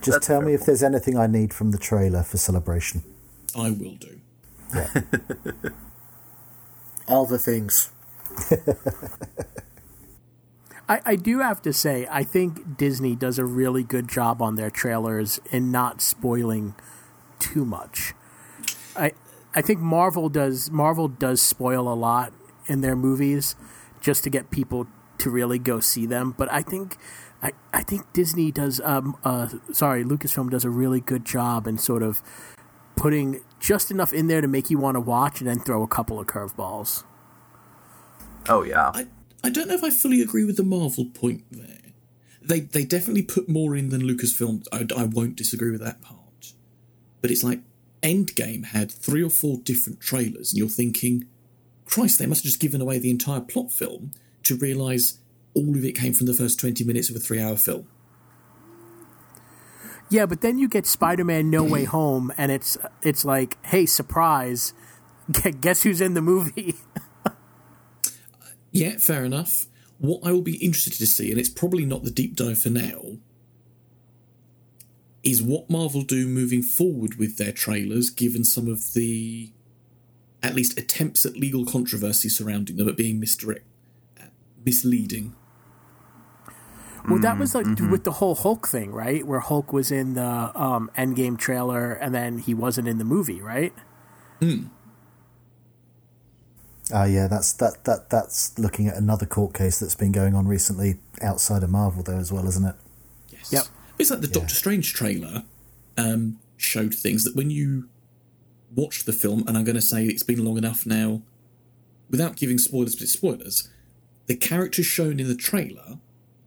[0.00, 3.02] Just That's tell me if there's anything I need from the trailer for celebration.
[3.54, 4.20] I will do.
[7.06, 7.90] All the things.
[10.90, 14.56] I, I do have to say, I think Disney does a really good job on
[14.56, 16.74] their trailers in not spoiling
[17.38, 18.12] too much.
[18.96, 19.12] I
[19.54, 22.32] I think Marvel does Marvel does spoil a lot
[22.66, 23.54] in their movies
[24.00, 24.88] just to get people
[25.18, 26.34] to really go see them.
[26.36, 26.96] But I think
[27.40, 31.78] I, I think Disney does um uh sorry, Lucasfilm does a really good job in
[31.78, 32.20] sort of
[32.96, 35.88] putting just enough in there to make you want to watch and then throw a
[35.88, 37.04] couple of curveballs.
[38.48, 38.90] Oh yeah.
[38.92, 39.06] I,
[39.42, 41.78] I don't know if I fully agree with the Marvel point there.
[42.42, 44.66] They they definitely put more in than Lucasfilm.
[44.72, 46.52] I, I won't disagree with that part.
[47.20, 47.60] But it's like
[48.02, 51.26] Endgame had three or four different trailers, and you're thinking,
[51.84, 54.12] Christ, they must have just given away the entire plot film
[54.44, 55.18] to realise
[55.54, 57.86] all of it came from the first 20 minutes of a three hour film.
[60.08, 64.74] Yeah, but then you get Spider-Man: No Way Home, and it's it's like, hey, surprise!
[65.60, 66.74] Guess who's in the movie?
[68.72, 69.66] Yeah, fair enough.
[69.98, 72.70] What I will be interested to see, and it's probably not the deep dive for
[72.70, 73.18] now,
[75.22, 79.52] is what Marvel do moving forward with their trailers, given some of the
[80.42, 83.66] at least attempts at legal controversy surrounding them at being misdirect,
[84.18, 84.24] uh,
[84.64, 85.34] misleading.
[87.06, 87.90] well, that was like mm-hmm.
[87.90, 89.26] with the whole Hulk thing, right?
[89.26, 93.42] Where Hulk was in the um, Endgame trailer, and then he wasn't in the movie,
[93.42, 93.74] right?
[94.40, 94.68] Hmm.
[96.92, 100.46] Ah, yeah, that's that that that's looking at another court case that's been going on
[100.48, 102.74] recently outside of Marvel, though, as well, isn't it?
[103.30, 103.52] Yes.
[103.52, 103.64] Yep.
[103.98, 105.44] It's like the Doctor Strange trailer
[105.96, 107.88] um, showed things that when you
[108.74, 111.22] watched the film, and I'm going to say it's been long enough now,
[112.08, 113.68] without giving spoilers, but it's spoilers,
[114.26, 115.98] the characters shown in the trailer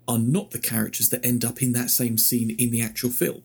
[0.08, 3.44] are not the characters that end up in that same scene in the actual film.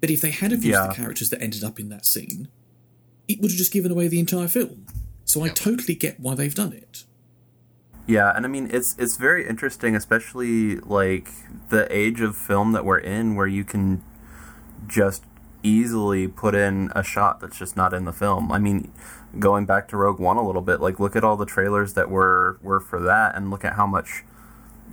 [0.00, 0.86] But if they had have used Yeah.
[0.88, 2.48] the characters that ended up in that scene,
[3.28, 4.86] it would have just given away the entire film.
[5.30, 7.04] So I totally get why they've done it.
[8.08, 11.28] Yeah, and I mean it's it's very interesting, especially like
[11.68, 14.02] the age of film that we're in, where you can
[14.88, 15.22] just
[15.62, 18.50] easily put in a shot that's just not in the film.
[18.50, 18.92] I mean,
[19.38, 22.10] going back to Rogue One a little bit, like look at all the trailers that
[22.10, 24.24] were were for that, and look at how much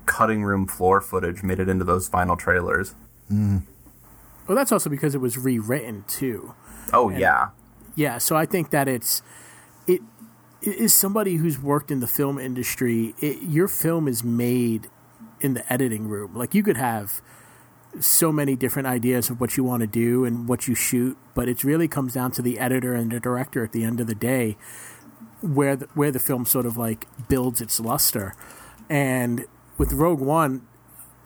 [0.06, 2.94] cutting room floor footage made it into those final trailers.
[3.34, 3.64] Mm.
[4.46, 6.54] Well, that's also because it was rewritten too.
[6.94, 7.18] Oh yeah,
[7.96, 9.47] Yeah, so I think that it's it, it
[10.62, 13.14] is somebody who's worked in the film industry.
[13.20, 14.90] It, your film is made
[15.40, 16.36] in the editing room.
[16.36, 17.22] Like you could have
[18.00, 21.48] so many different ideas of what you want to do and what you shoot, but
[21.48, 24.16] it really comes down to the editor and the director at the end of the
[24.16, 24.58] day,
[25.42, 28.36] where the, where the film sort of like builds its luster.
[28.90, 29.46] And
[29.78, 30.68] with Rogue One,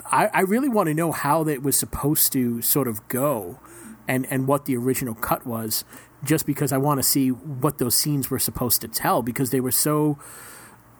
[0.05, 3.59] I, I really want to know how that was supposed to sort of go
[4.07, 5.83] and, and what the original cut was,
[6.23, 9.59] just because I want to see what those scenes were supposed to tell because they
[9.59, 10.19] were so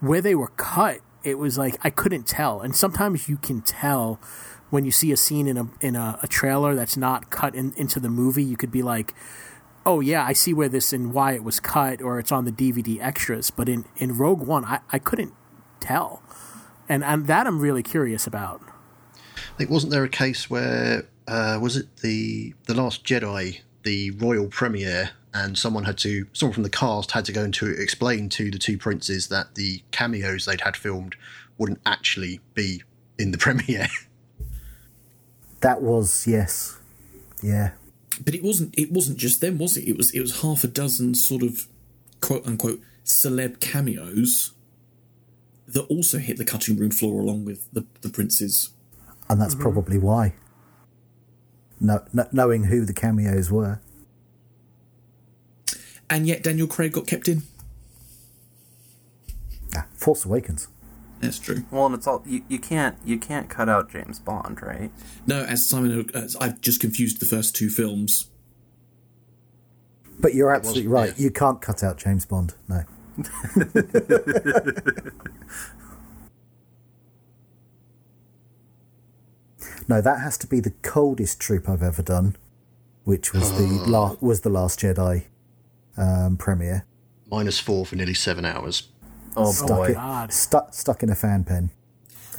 [0.00, 2.60] where they were cut, it was like I couldn't tell.
[2.60, 4.20] And sometimes you can tell
[4.70, 7.72] when you see a scene in a in a, a trailer that's not cut in,
[7.76, 8.42] into the movie.
[8.42, 9.14] You could be like,
[9.86, 12.52] "Oh yeah, I see where this and why it was cut, or it's on the
[12.52, 15.34] DVD extras." But in in Rogue One, I, I couldn't
[15.78, 16.22] tell,
[16.88, 18.62] and and that I'm really curious about.
[19.58, 24.46] Think wasn't there a case where uh, was it the the Last Jedi, the royal
[24.46, 28.28] premiere, and someone had to someone from the cast had to go and to explain
[28.30, 31.16] to the two princes that the cameos they'd had filmed
[31.58, 32.82] wouldn't actually be
[33.18, 33.88] in the premiere.
[35.60, 36.78] That was yes,
[37.42, 37.72] yeah.
[38.24, 38.74] But it wasn't.
[38.78, 39.88] It wasn't just them, was it?
[39.88, 40.10] It was.
[40.12, 41.66] It was half a dozen sort of
[42.20, 44.52] quote unquote celeb cameos
[45.66, 48.70] that also hit the cutting room floor along with the the princes.
[49.28, 49.62] and that's mm-hmm.
[49.62, 50.34] probably why.
[51.82, 53.80] No, no, knowing who the cameos were.
[56.08, 57.42] And yet Daniel Craig got kept in.
[59.76, 60.68] Ah, Force Awakens.
[61.20, 61.64] That's true.
[61.70, 64.90] well, and it's all you, you can't you can't cut out James Bond, right?
[65.26, 68.28] No, as Simon, as I've just confused the first two films.
[70.20, 71.18] But you're absolutely wasn't, right.
[71.18, 71.24] yeah.
[71.24, 72.54] You can't cut out James Bond.
[72.68, 72.84] No.
[79.88, 82.36] No, that has to be the coldest troop I've ever done,
[83.04, 85.24] which was the la- was the Last Jedi
[85.96, 86.84] um, premiere.
[87.30, 88.88] Minus four for nearly seven hours.
[89.36, 89.94] Oh Stuck boy.
[89.98, 91.70] it, stuck stuck in a fan pen.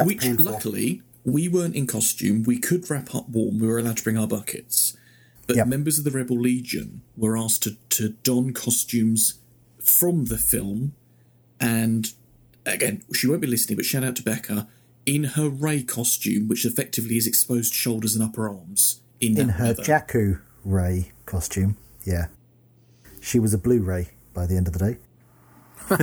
[0.04, 0.46] Which, painful.
[0.52, 2.44] luckily, we weren't in costume.
[2.44, 3.60] We could wrap up warm.
[3.60, 4.96] We were allowed to bring our buckets.
[5.46, 5.68] But Yep.
[5.68, 9.36] members of the Rebel Legion were asked to, to don costumes
[9.82, 10.94] from the film.
[11.60, 12.14] And
[12.66, 14.68] again, she won't be listening, but shout out to Becca
[15.06, 19.66] in her Rey costume, which effectively is exposed shoulders and upper arms in, In her
[19.66, 19.84] weather.
[19.84, 22.28] Jakku Rey costume, yeah.
[23.22, 24.98] She was a Blu-ray by the end of the day.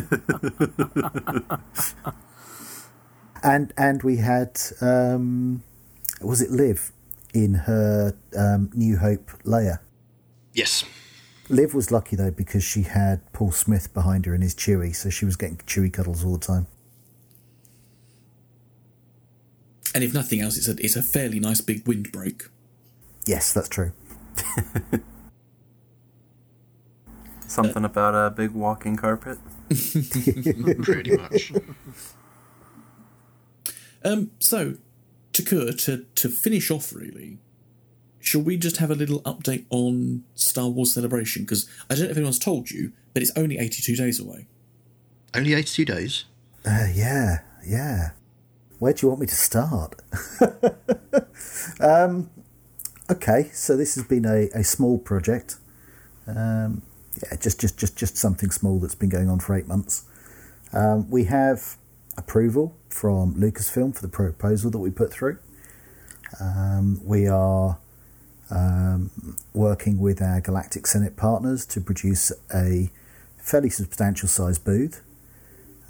[3.43, 5.63] and and we had um,
[6.21, 6.93] was it Liv
[7.33, 9.79] in her um, New Hope Leia.
[10.53, 10.85] Yes.
[11.49, 15.09] Liv was lucky though because she had Paul Smith behind her in his Chewie, so
[15.11, 16.67] she was getting Chewie cuddles all the time.
[19.95, 22.45] And if nothing else, it's a, it's a fairly nice big windbreak.
[23.27, 23.93] Yes, that's true.
[27.47, 29.39] Something about a big walking carpet.
[30.83, 31.53] Pretty much.
[34.05, 34.77] Um, so,
[35.33, 37.39] Takur, to, to finish off, really,
[38.21, 41.43] shall we just have a little update on Star Wars Celebration?
[41.43, 44.47] Because I don't know if anyone's told you, but it's only 82 days away.
[45.35, 46.25] Only 82 days.
[46.65, 48.11] Uh, yeah, yeah.
[48.81, 50.01] Where do you want me to start?
[51.81, 52.31] um,
[53.11, 55.57] okay, so this has been a, a small project.
[56.27, 56.81] Um,
[57.23, 60.05] yeah, just, just, just, just something small that's been going on for eight months.
[60.73, 61.77] Um, we have
[62.17, 65.37] approval from Lucasfilm for the proposal that we put through.
[66.41, 67.77] Um, we are
[68.51, 72.91] um, working with our Galactic Senate partners to produce a
[73.37, 75.03] fairly substantial sized booth.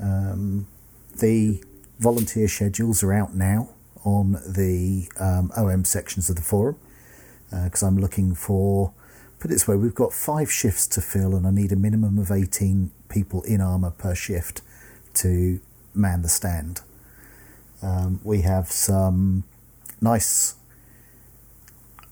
[0.01, 0.67] Um,
[1.21, 1.63] the
[2.01, 3.69] volunteer schedules are out now
[4.05, 6.77] on the um, OM sections of the forum
[7.51, 8.93] because I'm looking for,
[9.39, 12.19] put it this way, we've got five shifts to fill and I need a minimum
[12.19, 14.63] of 18 people in armour per shift
[15.15, 15.61] to
[15.95, 16.81] man the stand.
[17.83, 19.45] Um, we have some
[20.01, 20.55] nice.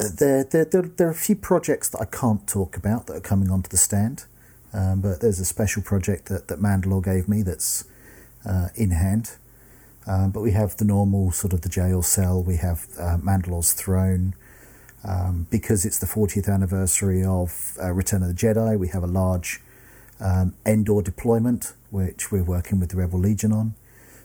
[0.01, 3.17] uh, There, there, there, there are a few projects that I can't talk about that
[3.17, 4.25] are coming onto the stand,
[4.73, 7.85] um, but there's a special project that, that Mandalore gave me that's
[8.45, 9.37] uh, in hand.
[10.09, 12.43] Um, but we have the normal sort of the jail cell.
[12.43, 14.35] We have uh, Mandalore's throne.
[15.05, 19.07] Um, because it's the 40th anniversary of uh, Return of the Jedi, we have a
[19.07, 19.61] large
[20.21, 23.75] um, Endor deployment, which we're working with the Rebel Legion on.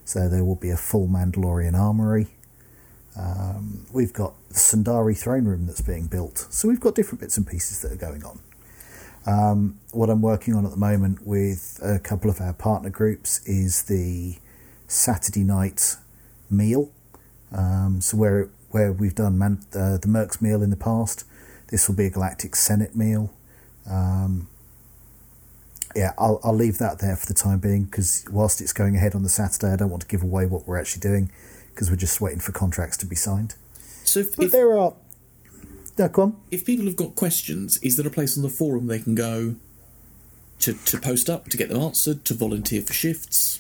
[0.03, 2.27] So there will be a full Mandalorian armory.
[3.15, 6.47] Um, we've got the Sundari throne room that's being built.
[6.49, 8.39] So we've got different bits and pieces that are going on.
[9.25, 13.45] Um, what I'm working on at the moment with a couple of our partner groups
[13.45, 14.37] is the
[14.93, 15.97] Saturday night
[16.49, 16.91] meal.
[17.51, 21.25] Um, so where where we've done man, uh, the Mercs meal in the past,
[21.69, 23.31] this will be a Galactic Senate meal.
[23.89, 24.47] Um,
[25.95, 29.13] yeah, I'll, I'll leave that there for the time being because whilst it's going ahead
[29.13, 31.31] on the Saturday, I don't want to give away what we're actually doing
[31.69, 33.55] because we're just waiting for contracts to be signed.
[34.03, 34.93] So, if, But if, there are.
[35.97, 36.37] No, go on.
[36.49, 39.55] if people have got questions, is there a place on the forum they can go
[40.59, 43.59] to, to post up, to get them answered, to volunteer for shifts?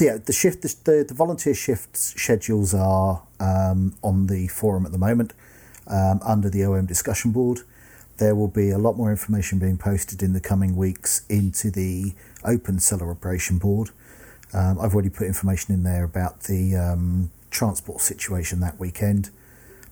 [0.00, 4.98] Yeah, the shift, the, the, volunteer shift schedules are um, on the forum at the
[4.98, 5.32] moment
[5.86, 7.60] um, under the OM discussion board.
[8.16, 12.14] There will be a lot more information being posted in the coming weeks into the
[12.44, 13.90] open celebration board.
[14.52, 19.30] Um, I've already put information in there about the um, transport situation that weekend.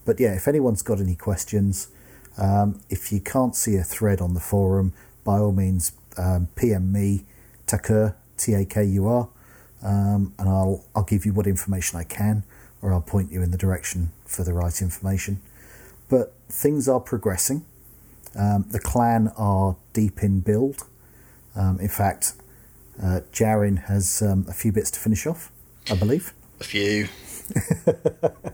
[0.04, 1.88] But yeah, if anyone's got any questions,
[2.38, 4.92] um, if you can't see a thread on the forum,
[5.24, 7.24] by all means, um, PM me,
[7.66, 9.28] Takur, T A K U R,
[9.82, 12.44] um, and I'll I'll give you what information I can,
[12.80, 15.40] or I'll point you in the direction for the right information.
[16.08, 17.64] But things are progressing.
[18.38, 20.86] Um, the clan are deep in build.
[21.54, 22.34] Um, in fact,
[23.02, 25.50] uh, Jarin has um, a few bits to finish off,
[25.90, 26.32] I believe.
[26.60, 27.08] A few.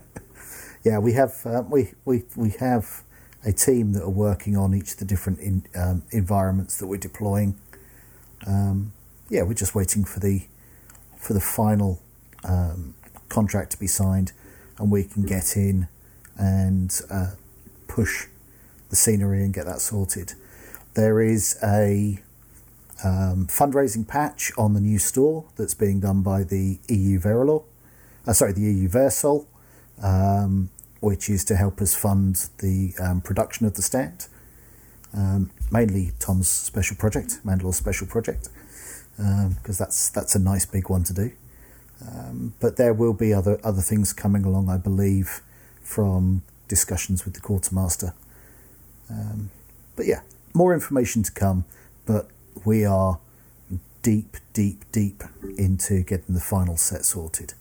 [0.83, 3.03] Yeah, we have uh, we, we we have
[3.43, 6.97] a team that are working on each of the different in, um, environments that we're
[6.97, 7.59] deploying.
[8.47, 8.93] Um,
[9.29, 10.43] yeah, we're just waiting for the
[11.19, 12.01] for the final
[12.43, 12.95] um,
[13.27, 14.31] contract to be signed,
[14.79, 15.87] and we can get in
[16.37, 17.31] and uh,
[17.87, 18.27] push
[18.89, 20.33] the scenery and get that sorted.
[20.95, 22.19] There is a
[23.03, 27.63] um, fundraising patch on the new store that's being done by the EU Verilor,
[28.25, 29.45] uh, sorry, the EU Versol,
[30.01, 30.69] um,
[30.99, 34.27] which is to help us fund the um, production of the stand.
[35.13, 38.49] Um, mainly Tom's special project, Mandalore's special project,
[39.19, 41.31] because that's that's a nice big one to do.
[42.01, 45.41] Um, but there will be other other things coming along, I believe,
[45.81, 48.13] from discussions with the quartermaster.
[49.09, 49.49] Um,
[49.95, 50.21] but yeah,
[50.53, 51.65] more information to come.
[52.05, 52.29] But
[52.63, 53.19] we are
[54.01, 55.23] deep, deep, deep
[55.57, 57.53] into getting the final set sorted.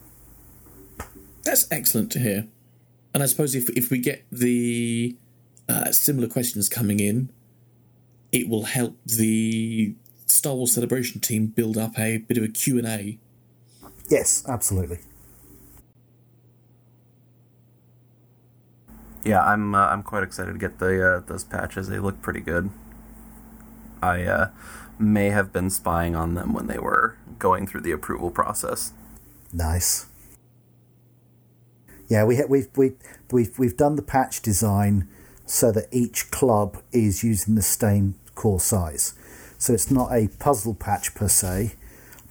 [1.43, 2.47] That's excellent to hear.
[3.13, 5.17] And I suppose if if we get the
[5.69, 7.31] uh, similar questions coming in,
[8.31, 9.95] it will help the
[10.29, 13.19] Star Wars Celebration team build up a bit of a Q and A.
[14.09, 14.99] Yes, absolutely.
[19.25, 21.89] Yeah, I'm uh, I'm quite excited to get the uh, those patches.
[21.89, 22.71] They look pretty good.
[24.03, 24.51] I uh,
[24.99, 28.93] may have been spying on them when they were going through the approval process.
[29.53, 30.07] Nice.
[32.09, 32.93] Yeah, we ha- we've we
[33.31, 35.09] we've we've done the patch design
[35.45, 39.15] so that each club is using the same core size.
[39.59, 41.75] So it's not a puzzle patch per se,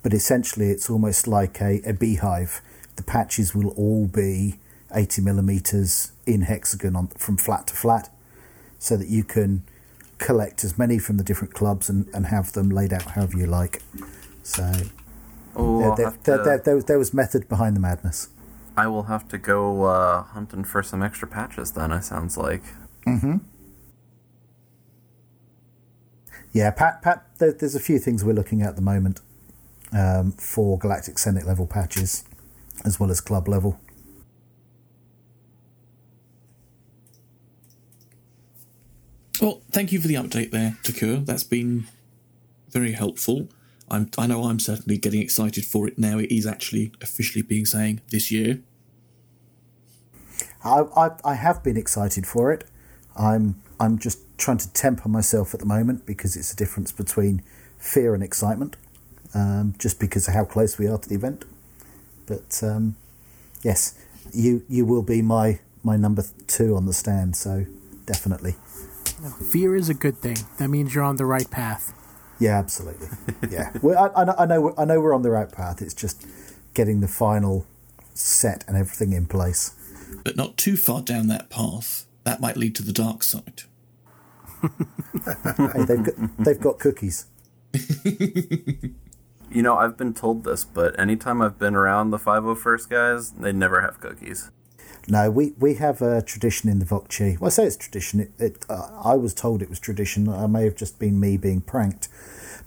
[0.01, 2.61] but essentially it's almost like a, a beehive.
[2.95, 4.59] The patches will all be
[4.93, 8.09] 80 millimeters in hexagon on, from flat to flat,
[8.79, 9.63] so that you can
[10.17, 13.45] collect as many from the different clubs and, and have them laid out however you
[13.45, 13.83] like.
[14.41, 14.71] So
[15.57, 18.29] Oh, there, there, there, there, was, there was method behind the madness.
[18.77, 21.71] I will have to go uh, hunting for some extra patches.
[21.71, 22.61] Then it sounds like.
[26.57, 29.19] Yeah, Pat, Pat, there, there's a few things we're looking at at the moment
[29.93, 32.23] um, for Galactic Senate level patches,
[32.83, 33.79] as well as club level.
[39.39, 41.23] Well, thank you for the update there, Takur.
[41.23, 41.85] That's been
[42.71, 43.49] very helpful.
[43.87, 46.17] I'm, I know I'm certainly getting excited for it now.
[46.17, 48.61] It is actually officially being saying this year.
[50.63, 52.63] I, I, I have been excited for it.
[53.15, 57.41] I'm, I'm just trying to temper myself at the moment because it's a difference between
[57.77, 58.75] fear and excitement,
[59.33, 61.45] um, just because of how close we are to the event.
[62.25, 62.95] But um,
[63.63, 63.97] yes,
[64.33, 67.65] you, you will be my, my number two on the stand, so
[68.05, 68.55] definitely.
[69.51, 70.37] Fear is a good thing.
[70.59, 71.93] That means you're on the right path.
[72.39, 73.07] Yeah, absolutely.
[73.49, 74.73] Yeah, well, I, I, know, I know.
[74.77, 75.81] I know we're on the right path.
[75.81, 76.23] It's just
[76.75, 77.65] getting the final
[78.13, 79.73] set and everything in place.
[80.23, 82.05] But not too far down that path.
[82.25, 83.63] That might lead to the dark side.
[85.73, 87.25] hey, they've got they've got cookies.
[89.49, 93.53] You know, I've been told this, but anytime I've been around the 501st guys, they
[93.53, 94.51] never have cookies.
[95.07, 97.39] No, we, we have a tradition in the Vokchi.
[97.39, 98.19] Well, I say it's tradition.
[98.19, 100.27] It, it uh, I was told it was tradition.
[100.27, 102.09] I may have just been me being pranked,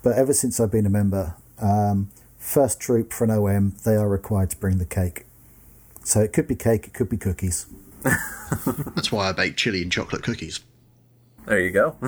[0.02, 4.08] but ever since I've been a member, um, first troop for an OM, they are
[4.08, 5.26] required to bring the cake.
[6.02, 7.66] So it could be cake, it could be cookies.
[8.02, 10.60] That's why I bake chili and chocolate cookies.
[11.46, 11.96] There you go.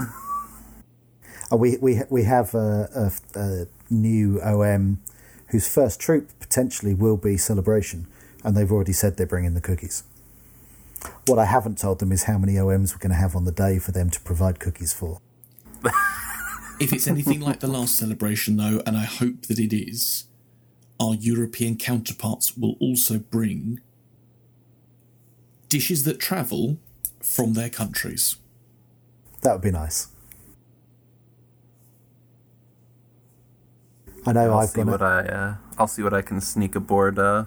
[1.50, 5.02] Uh, we we we have a, a, a new OM
[5.48, 8.06] whose first troop potentially will be celebration,
[8.42, 10.02] and they've already said they're bringing the cookies.
[11.26, 13.52] What I haven't told them is how many OMs we're going to have on the
[13.52, 15.20] day for them to provide cookies for.
[16.80, 20.24] If it's anything like the last celebration, though, and I hope that it is,
[20.98, 23.80] our European counterparts will also bring
[25.68, 26.78] dishes that travel
[27.22, 28.36] from their countries.
[29.42, 30.08] That would be nice.
[34.24, 34.86] I know I'll I've see got.
[34.86, 37.46] what A, I uh, I'll see what I can sneak aboard uh,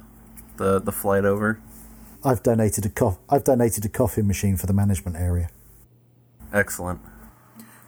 [0.57, 1.59] the the flight over.
[2.23, 5.49] I've donated a co- I've donated a coffee machine for the management area.
[6.51, 6.99] Excellent.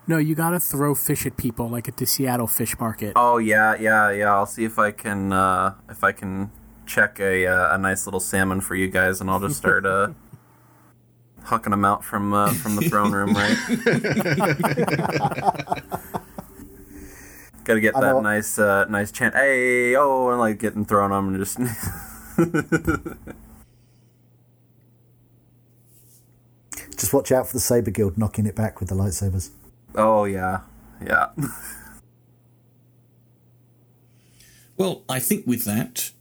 [0.08, 3.12] No, you gotta throw fish at people like at the Seattle fish market.
[3.18, 4.34] Oh yeah, yeah, yeah.
[4.34, 6.52] I'll see if I can uh, if I can
[6.86, 10.10] check a uh, a nice little salmon for you guys, and I'll just start uh,
[11.48, 13.58] hucking them out from uh, from the throne room, right?
[17.64, 19.34] Got to get I that know- nice uh, nice chant.
[19.36, 21.58] Hey, oh, and like getting thrown on and just.
[26.98, 29.50] Just watch out for the Saber Guild knocking it back with the lightsabers.
[29.96, 30.62] oh yeah,
[31.06, 31.28] yeah.
[34.78, 36.12] Well, I think with that,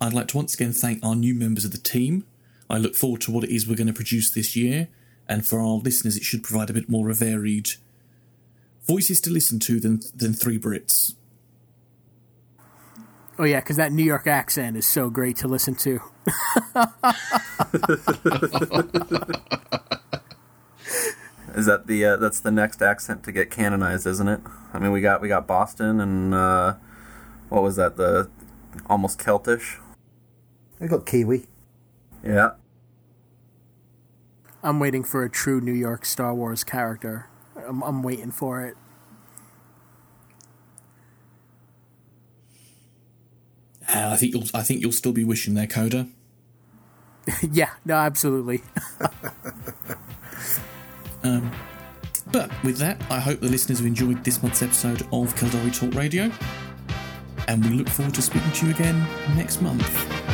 [0.00, 2.24] I'd like to once again thank our new members of the team.
[2.68, 4.88] I look forward to what it is we're going to produce this year,
[5.28, 7.70] and for our listeners, it should provide a bit more of varied
[8.86, 11.14] voices to listen to than than three Brits.
[13.38, 16.00] Oh yeah, because that New York accent is so great to listen to.
[21.54, 24.40] Is that the uh, that's the next accent to get canonized, isn't it?
[24.74, 26.74] I mean, we got we got Boston and uh,
[27.48, 27.96] what was that?
[27.96, 28.28] The
[28.90, 29.78] almost Celtish.
[30.78, 31.46] We've got Kiwi.
[32.26, 32.50] Yeah.
[34.62, 37.28] I'm waiting for a true New York Star Wars character.
[37.66, 38.76] I'm, I'm waiting for it.
[43.88, 46.08] And I think you'll I think you'll still be wishing there, Coda.
[47.52, 48.62] yeah, no, absolutely.
[51.22, 51.52] um,
[52.32, 55.94] but with that, I hope the listeners have enjoyed this month's episode of Caldari Talk
[55.94, 56.32] Radio,
[57.46, 60.25] and we look forward to speaking to you again next month.